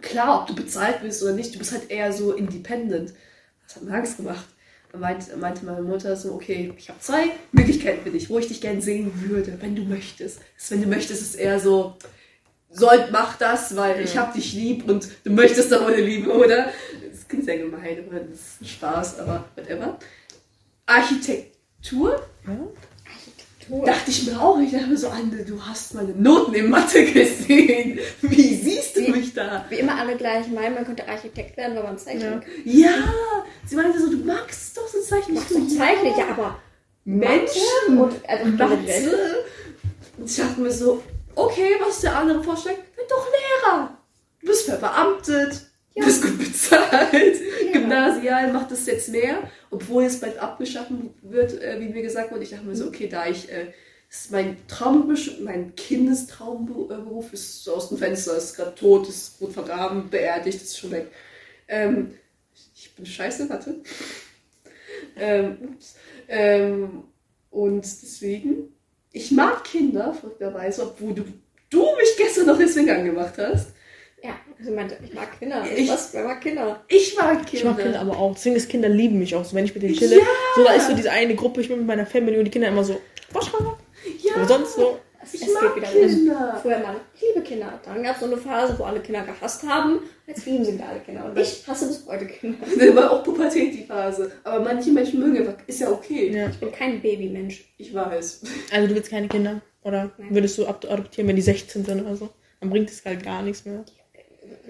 klar, 0.00 0.40
ob 0.40 0.46
du 0.48 0.54
bezahlt 0.54 1.02
wirst 1.02 1.22
oder 1.22 1.32
nicht. 1.32 1.54
Du 1.54 1.58
bist 1.58 1.72
halt 1.72 1.90
eher 1.90 2.12
so 2.12 2.32
independent. 2.32 3.12
Das 3.66 3.76
hat 3.76 3.84
mir 3.84 3.94
Angst 3.94 4.16
gemacht. 4.16 4.44
Da 4.90 4.98
meinte, 4.98 5.34
meinte 5.36 5.64
meine 5.64 5.82
Mutter 5.82 6.16
so, 6.16 6.32
okay, 6.34 6.72
ich 6.76 6.88
habe 6.90 7.00
zwei 7.00 7.24
Möglichkeiten 7.52 8.02
für 8.02 8.10
dich, 8.10 8.28
wo 8.28 8.38
ich 8.38 8.48
dich 8.48 8.60
gern 8.60 8.80
sehen 8.82 9.10
würde, 9.28 9.56
wenn 9.60 9.74
du 9.76 9.82
möchtest. 9.84 10.40
Das, 10.58 10.70
wenn 10.70 10.82
du 10.82 10.88
möchtest, 10.88 11.22
ist 11.22 11.34
eher 11.36 11.58
so, 11.60 11.96
soll, 12.68 13.08
mach 13.10 13.38
das, 13.38 13.74
weil 13.76 14.00
ich 14.02 14.14
Ja. 14.14 14.22
hab 14.22 14.34
dich 14.34 14.52
lieb 14.52 14.88
und 14.88 15.08
du 15.24 15.30
möchtest 15.30 15.72
doch 15.72 15.82
meine 15.82 16.00
Liebe, 16.02 16.30
oder? 16.32 16.72
Das 17.10 17.26
klingt 17.28 17.44
sehr 17.44 17.58
gemein, 17.58 18.04
aber 18.06 18.20
das 18.20 18.38
ist 18.38 18.60
ein 18.62 18.66
Spaß, 18.66 19.18
aber 19.20 19.44
whatever. 19.56 19.98
Architektur 21.82 22.10
ja? 22.46 22.52
Architektur. 23.12 23.84
dachte 23.86 24.10
ich 24.10 24.26
mir 24.26 24.40
auch. 24.40 24.58
Ich 24.60 24.70
dachte 24.72 24.86
mir 24.86 24.96
so, 24.96 25.08
Anne, 25.08 25.44
du 25.44 25.60
hast 25.60 25.94
meine 25.94 26.12
Noten 26.12 26.54
in 26.54 26.70
Mathe 26.70 27.04
gesehen. 27.04 27.98
Wie 28.20 28.54
siehst 28.54 28.96
du 28.96 29.00
Wie- 29.00 29.10
mich 29.10 29.34
da? 29.34 29.64
Wie 29.68 29.76
immer 29.76 29.96
alle 29.98 30.16
gleich 30.16 30.48
meinen, 30.48 30.74
man 30.74 30.84
könnte 30.84 31.08
Architekt 31.08 31.56
werden, 31.56 31.76
weil 31.76 31.82
man 31.84 31.98
zeichnet. 31.98 32.44
Ja, 32.64 32.94
sie 33.66 33.76
meinte 33.76 33.98
so, 34.00 34.10
du 34.10 34.18
magst 34.24 34.62
es 34.68 34.72
doch 34.74 34.86
so 34.88 35.00
Zeichen. 35.00 35.34
Machst 35.34 35.50
du 35.50 35.66
zeichnet, 35.66 36.16
ja, 36.16 36.28
aber 36.30 36.58
Menschen 37.04 37.98
und 37.98 38.14
also 38.28 38.44
Mathe. 38.50 39.44
Und 40.18 40.30
ich 40.30 40.36
dachte 40.36 40.60
mir 40.60 40.70
so, 40.70 41.02
okay, 41.34 41.76
was 41.80 41.94
ist 41.96 42.04
der 42.04 42.16
andere 42.16 42.42
Vorschlag? 42.42 42.74
Werd 42.96 43.10
doch 43.10 43.26
Lehrer. 43.26 43.98
Du 44.40 44.46
bist 44.46 44.66
verbeamtet, 44.66 45.66
Ja. 45.94 46.04
bist 46.04 46.22
gut 46.22 46.38
bezahlt. 46.38 47.12
Ja. 47.12 47.72
Gymnasial 47.72 48.52
macht 48.52 48.72
es 48.72 48.86
jetzt 48.86 49.08
mehr, 49.08 49.50
obwohl 49.70 50.04
es 50.04 50.20
bald 50.20 50.38
abgeschaffen 50.38 51.10
wird, 51.22 51.60
äh, 51.60 51.80
wie 51.80 51.88
mir 51.88 52.02
gesagt 52.02 52.30
wurde. 52.32 52.44
Ich 52.44 52.50
dachte 52.50 52.64
mir 52.64 52.76
so, 52.76 52.86
okay, 52.86 53.08
da 53.08 53.26
ich, 53.26 53.50
äh, 53.50 53.66
das 54.08 54.22
ist 54.22 54.30
mein 54.30 54.56
Traumberuf, 54.68 55.40
mein 55.40 55.74
Kindestraumberuf 55.74 57.32
ist 57.32 57.64
so 57.64 57.74
aus 57.74 57.88
dem 57.88 57.98
Fenster, 57.98 58.36
ist 58.36 58.56
gerade 58.56 58.74
tot, 58.74 59.08
ist 59.08 59.38
gut 59.38 59.52
vergraben, 59.52 60.10
beerdigt, 60.10 60.62
ist 60.62 60.78
schon 60.78 60.90
weg. 60.90 61.08
Ähm, 61.68 62.14
ich 62.74 62.94
bin 62.94 63.06
scheiße, 63.06 63.48
warte. 63.48 63.76
Ähm, 65.16 65.56
ups. 65.62 65.96
Ähm, 66.28 67.04
und 67.50 67.82
deswegen, 67.82 68.74
ich 69.12 69.30
mag 69.30 69.64
Kinder, 69.64 70.14
verrückterweise, 70.14 70.84
obwohl 70.84 71.14
du, 71.14 71.24
du 71.70 71.82
mich 71.96 72.16
gestern 72.16 72.46
noch 72.46 72.58
deswegen 72.58 72.90
angemacht 72.90 73.34
hast. 73.38 73.68
Ja, 74.22 74.36
also 74.58 74.70
ich 74.70 74.76
meinte, 74.76 74.96
ich 75.04 75.12
mag 75.14 75.38
Kinder. 75.38 75.64
Ich- 75.76 75.90
was? 75.90 76.12
Wer 76.14 76.24
mag 76.24 76.40
Kinder? 76.40 76.84
Ich 76.88 77.16
mag 77.16 77.44
Kinder. 77.44 77.52
Ich 77.52 77.64
mag 77.64 77.78
Kinder 77.78 78.00
aber 78.00 78.16
auch. 78.18 78.34
Deswegen 78.34 78.56
ist 78.56 78.68
Kinder 78.68 78.88
lieben 78.88 79.18
mich 79.18 79.34
auch 79.34 79.44
so. 79.44 79.56
Wenn 79.56 79.64
ich 79.64 79.74
mit 79.74 79.82
denen 79.82 79.94
chille, 79.94 80.18
Ja. 80.18 80.24
so 80.56 80.64
da 80.64 80.72
ist 80.74 80.86
so 80.88 80.94
diese 80.94 81.10
eine 81.10 81.34
Gruppe, 81.34 81.60
ich 81.60 81.68
bin 81.68 81.78
mit 81.78 81.86
meiner 81.86 82.06
Family 82.06 82.38
und 82.38 82.44
die 82.44 82.50
Kinder 82.50 82.68
immer 82.68 82.84
so, 82.84 83.00
Waschrange. 83.32 83.74
ja, 84.22 84.34
Aber 84.36 84.46
sonst 84.46 84.74
so, 84.76 84.98
Es, 85.24 85.34
ich 85.34 85.42
es 85.42 85.54
mag 85.54 85.74
geht 85.74 85.82
wieder 85.84 86.00
los. 86.02 86.12
Kinder. 86.12 86.58
Früher 86.62 86.78
mal, 86.78 86.96
ich 87.14 87.22
liebe 87.34 87.40
Kinder. 87.46 87.80
Dann 87.84 88.02
gab 88.02 88.14
es 88.14 88.20
so 88.20 88.26
eine 88.26 88.36
Phase, 88.36 88.78
wo 88.78 88.84
alle 88.84 89.00
Kinder 89.00 89.22
gehasst 89.22 89.62
haben. 89.68 90.00
Jetzt 90.26 90.46
lieben 90.46 90.64
sie 90.64 90.74
wieder 90.74 90.88
alle 90.88 91.00
Kinder. 91.00 91.24
Und 91.24 91.36
ich 91.38 91.64
hasse 91.66 91.86
bis 91.88 92.04
heute 92.06 92.26
Kinder. 92.26 92.58
Das 92.78 92.94
war 92.96 93.10
auch 93.10 93.22
Pubertät 93.24 93.74
die 93.74 93.84
Phase. 93.84 94.30
Aber 94.44 94.60
manche 94.64 94.90
Menschen 94.92 95.18
mögen 95.20 95.38
einfach, 95.38 95.54
ist 95.66 95.80
ja 95.80 95.90
okay. 95.90 96.30
ja. 96.32 96.48
Ich 96.48 96.58
bin 96.58 96.70
kein 96.72 97.00
Babymensch. 97.02 97.64
Ich 97.78 97.92
weiß. 97.92 98.42
Also 98.72 98.86
du 98.88 98.94
willst 98.94 99.10
keine 99.10 99.26
Kinder? 99.28 99.60
Oder 99.84 100.12
Nein. 100.16 100.28
würdest 100.34 100.58
du 100.58 100.66
ad- 100.66 100.86
adoptieren, 100.88 101.26
wenn 101.28 101.34
die 101.36 101.42
16 101.42 101.84
sind 101.84 102.00
oder 102.02 102.14
so? 102.14 102.28
Dann 102.60 102.70
bringt 102.70 102.88
es 102.90 103.04
halt 103.04 103.24
gar 103.24 103.42
nichts 103.42 103.64
mehr. 103.64 103.84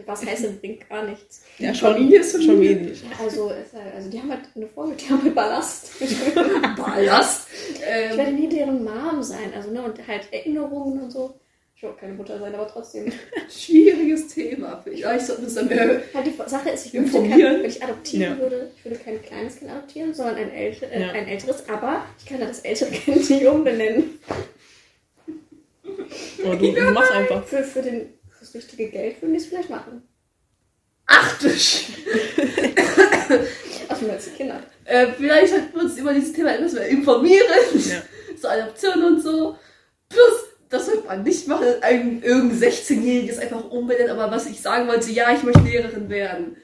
Was 0.07 0.25
heißt, 0.25 0.45
das 0.45 0.53
bringt 0.57 0.89
gar 0.89 1.05
nichts. 1.05 1.43
Ja, 1.59 1.75
Familie 1.75 2.21
ist 2.21 2.43
schon 2.43 2.61
wenig. 2.61 3.03
Also, 3.23 3.53
also 3.95 4.09
die 4.11 4.19
haben 4.19 4.31
halt 4.31 4.43
eine 4.57 4.67
Folge, 4.67 4.95
die 4.97 5.09
haben 5.11 5.23
halt 5.23 5.35
Ballast. 5.35 5.91
Ballast. 6.77 7.49
Ich 7.75 7.81
Ähm, 7.87 8.17
werde 8.17 8.33
nie 8.33 8.49
deren 8.49 8.85
Mom 8.85 9.23
sein. 9.23 9.53
Also, 9.55 9.71
ne, 9.71 9.83
und 9.83 10.07
halt 10.09 10.23
Erinnerungen 10.33 11.03
und 11.03 11.11
so. 11.11 11.35
Ich 11.77 11.83
will 11.83 11.91
auch 11.91 11.97
keine 11.99 12.15
Mutter 12.15 12.39
sein, 12.39 12.55
aber 12.55 12.69
trotzdem. 12.69 13.13
schwieriges 13.51 14.29
Thema. 14.29 14.81
Vielleicht 14.85 15.27
sollten 15.27 15.43
wir 15.43 15.47
uns 15.49 15.55
dann 15.57 15.67
mehr. 15.69 16.01
Halt 16.15 16.27
die 16.27 16.51
Sache 16.51 16.71
ist, 16.71 16.87
ich 16.87 16.93
würde 16.95 17.11
kein, 17.11 17.39
wenn 17.41 17.65
ich 17.65 17.83
adoptieren 17.83 18.23
Ja. 18.23 18.39
würde, 18.39 18.71
ich 18.77 18.85
würde 18.85 18.99
kein 18.99 19.21
kleines 19.23 19.57
Kind 19.59 19.71
adoptieren, 19.71 20.15
sondern 20.15 20.37
ein, 20.37 20.51
älter, 20.53 20.91
äh, 20.91 21.01
Ja. 21.03 21.11
ein 21.11 21.27
älteres, 21.29 21.69
aber 21.69 22.05
ich 22.19 22.27
kann 22.27 22.39
ja 22.41 22.47
das 22.47 22.61
ältere 22.61 22.91
Kind 22.93 23.29
nicht 23.29 23.47
umbenennen. 23.47 24.19
Oder 26.45 26.57
du, 26.57 26.73
du 26.73 26.91
machst 26.93 27.13
einfach. 27.13 27.45
Für, 27.45 27.63
für 27.63 27.83
den, 27.83 28.11
fürs 28.43 28.55
richtige 28.55 28.91
Geld 28.91 29.23
würden 29.23 29.33
die 29.35 29.39
es 29.39 29.47
vielleicht 29.47 29.71
machen. 29.71 30.03
Ach 31.07 31.39
du 31.39 31.49
Sch 31.51 31.85
Also 33.89 34.05
nur 34.05 34.13
als 34.15 34.33
Kinder. 34.35 34.63
äh, 34.85 35.09
Vielleicht 35.17 35.53
sollten 35.53 35.75
wir 35.75 35.83
uns 35.83 35.97
über 35.99 36.13
dieses 36.13 36.33
Thema 36.33 36.55
etwas 36.55 36.73
mehr 36.73 36.89
informieren. 36.89 37.47
Ja. 37.89 38.03
So 38.37 38.49
Adoption 38.49 39.05
und 39.05 39.21
so. 39.21 39.57
Plus, 40.09 40.33
das 40.69 40.87
sollte 40.87 41.07
man 41.07 41.23
nicht 41.23 41.47
machen, 41.49 41.67
ein 41.83 42.23
irgendein 42.23 42.71
16-Jähriges 42.71 43.39
einfach 43.39 43.71
umbenennen. 43.71 44.11
Aber 44.19 44.35
was 44.35 44.47
ich 44.47 44.61
sagen 44.61 44.89
wollte, 44.89 45.11
ja, 45.13 45.35
ich 45.35 45.43
möchte 45.43 45.63
Lehrerin 45.63 46.09
werden. 46.09 46.57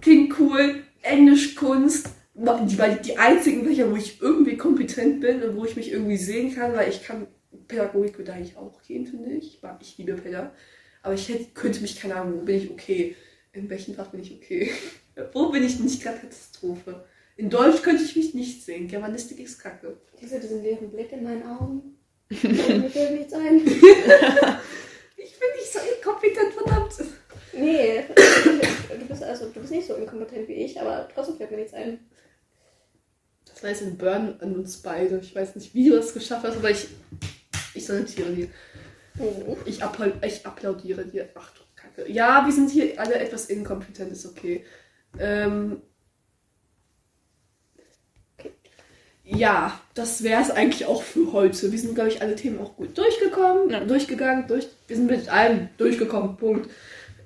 Klingt 0.00 0.38
cool. 0.38 0.82
Englischkunst. 1.02 2.08
Die, 2.36 2.78
weil 2.78 2.96
die 2.96 3.16
einzigen 3.16 3.64
Fächer, 3.64 3.90
wo 3.90 3.96
ich 3.96 4.20
irgendwie 4.20 4.56
kompetent 4.56 5.20
bin 5.20 5.42
und 5.42 5.56
wo 5.56 5.64
ich 5.64 5.76
mich 5.76 5.92
irgendwie 5.92 6.16
sehen 6.16 6.52
kann, 6.54 6.74
weil 6.74 6.88
ich 6.88 7.04
kann, 7.04 7.28
Pädagogik 7.68 8.18
würde 8.18 8.32
eigentlich 8.32 8.56
auch 8.56 8.82
gehen, 8.82 9.06
finde 9.06 9.30
ich. 9.30 9.54
Ich 9.54 9.62
mag, 9.62 9.78
ich 9.80 9.96
liebe 9.98 10.14
Pädagogik. 10.14 10.52
Aber 11.04 11.12
ich 11.12 11.28
hätte, 11.28 11.44
könnte 11.52 11.82
mich, 11.82 12.00
keine 12.00 12.16
Ahnung, 12.16 12.40
wo 12.40 12.44
bin 12.46 12.56
ich 12.56 12.70
okay? 12.70 13.14
In 13.52 13.68
welchem 13.68 13.94
Fach 13.94 14.08
bin 14.08 14.22
ich 14.22 14.32
okay? 14.32 14.70
wo 15.34 15.50
bin 15.50 15.62
ich 15.62 15.78
nicht 15.78 16.02
gerade 16.02 16.18
Katastrophe? 16.18 17.04
In 17.36 17.50
Deutsch 17.50 17.82
könnte 17.82 18.02
ich 18.02 18.16
mich 18.16 18.32
nicht 18.32 18.64
sehen. 18.64 18.88
Germanistik 18.88 19.38
ist 19.38 19.58
kacke. 19.58 19.98
Diese, 20.18 20.40
diesen 20.40 20.62
leeren 20.62 20.90
Blick 20.90 21.12
in 21.12 21.22
meinen 21.22 21.42
Augen. 21.42 21.98
Das 22.30 22.42
will 22.42 23.18
nicht 23.18 23.30
sein. 23.30 23.60
Ich 25.16 25.38
bin 25.38 25.48
nicht 25.56 25.72
so 25.72 25.78
inkompetent, 25.78 26.54
verdammt. 26.54 26.94
Nee, 27.52 28.04
du 28.98 29.06
bist, 29.06 29.22
also, 29.22 29.50
du 29.50 29.60
bist 29.60 29.72
nicht 29.72 29.86
so 29.86 29.94
inkompetent 29.94 30.48
wie 30.48 30.54
ich, 30.54 30.80
aber 30.80 31.08
trotzdem 31.14 31.36
fällt 31.36 31.50
mir 31.50 31.58
nichts 31.58 31.74
ein. 31.74 32.00
Das 33.44 33.62
heißt 33.62 33.82
ein 33.82 33.98
Burn 33.98 34.36
an 34.40 34.56
uns 34.56 34.78
beide. 34.78 35.18
Ich 35.18 35.34
weiß 35.34 35.54
nicht, 35.54 35.74
wie 35.74 35.90
du 35.90 35.96
das 35.96 36.14
geschafft 36.14 36.44
hast, 36.44 36.56
aber 36.56 36.70
ich, 36.70 36.88
ich 37.74 37.84
salutiere 37.84 38.32
dir. 38.32 38.48
Oh. 39.18 39.56
Ich, 39.64 39.82
appl 39.82 40.12
ich 40.26 40.44
applaudiere 40.46 41.04
dir. 41.06 41.28
Ach 41.34 41.50
du 41.54 41.60
Kacke. 41.76 42.10
Ja, 42.10 42.44
wir 42.46 42.52
sind 42.52 42.70
hier 42.70 42.98
alle 43.00 43.14
etwas 43.14 43.46
inkompetent, 43.46 44.12
ist 44.12 44.26
okay. 44.26 44.64
Ähm, 45.18 45.82
ja, 49.26 49.80
das 49.94 50.22
wäre 50.22 50.42
es 50.42 50.50
eigentlich 50.50 50.86
auch 50.86 51.02
für 51.02 51.32
heute. 51.32 51.72
Wir 51.72 51.78
sind, 51.78 51.94
glaube 51.94 52.10
ich, 52.10 52.20
alle 52.20 52.36
Themen 52.36 52.60
auch 52.60 52.76
gut 52.76 52.96
durchgekommen, 52.98 53.70
Ja. 53.70 53.80
durchgegangen, 53.84 54.46
durch, 54.48 54.66
wir 54.86 54.96
sind 54.96 55.06
mit 55.06 55.28
allem 55.32 55.68
durchgekommen, 55.78 56.36
Punkt. 56.36 56.68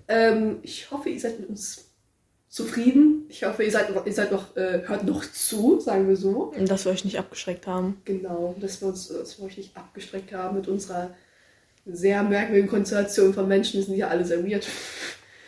Ähm, 0.07 0.59
ich 0.63 0.91
hoffe, 0.91 1.09
ihr 1.11 1.19
seid 1.19 1.41
mit 1.41 1.49
uns 1.49 1.91
zufrieden. 2.49 3.27
Ich 3.29 3.43
hoffe, 3.45 3.65
ihr 3.65 3.71
seid, 3.71 3.93
noch- 3.95 4.07
ihr 4.07 4.13
seid 4.13 4.31
noch, 4.31 4.57
äh, 4.57 4.83
hört 4.87 5.05
noch 5.05 5.25
zu, 5.33 5.81
sagen 5.81 6.09
wir 6.09 6.17
so. 6.17 6.53
Und 6.57 6.71
dass 6.71 6.85
wir 6.85 6.93
euch 6.93 7.05
nicht 7.05 7.19
abgeschreckt 7.19 7.67
haben. 7.67 8.01
Genau, 8.05 8.55
dass 8.61 8.81
wir 8.81 8.89
uns 8.89 9.09
dass 9.09 9.39
wir 9.39 9.47
euch 9.47 9.57
nicht 9.57 9.77
abgestreckt 9.77 10.33
haben 10.33 10.57
mit 10.57 10.69
unserer 10.69 11.11
sehr 11.91 12.23
merkwürdigen 12.23 12.69
Konstellation 12.69 13.35
von 13.35 13.49
Menschen, 13.49 13.83
sind 13.83 13.97
ja 13.97 14.09
alle 14.09 14.25
sehr 14.25 14.45
weird. 14.45 14.67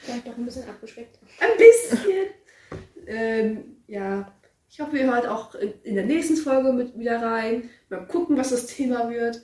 Vielleicht 0.02 0.26
doch 0.26 0.36
ein 0.36 0.44
bisschen 0.44 0.68
abgeschreckt. 0.68 1.18
Ein 1.40 1.58
bisschen. 1.58 2.26
ähm, 3.06 3.76
ja, 3.86 4.32
ich 4.70 4.80
hoffe, 4.80 4.98
ihr 4.98 5.12
hört 5.12 5.26
auch 5.26 5.54
in, 5.54 5.94
der 5.94 6.04
nächsten 6.04 6.36
Folge 6.36 6.72
mit 6.72 6.98
wieder 6.98 7.20
rein. 7.20 7.70
Mal 7.88 8.06
gucken, 8.06 8.36
was 8.36 8.50
das 8.50 8.66
Thema 8.66 9.10
wird. 9.10 9.42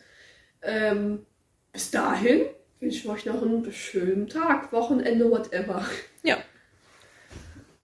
Ähm, 0.62 1.26
bis 1.72 1.90
dahin 1.90 2.46
wünsche 2.80 2.98
ich 2.98 3.08
euch 3.08 3.26
noch 3.26 3.42
einen 3.42 3.70
schönen 3.72 4.28
Tag, 4.28 4.72
Wochenende, 4.72 5.30
whatever. 5.30 5.84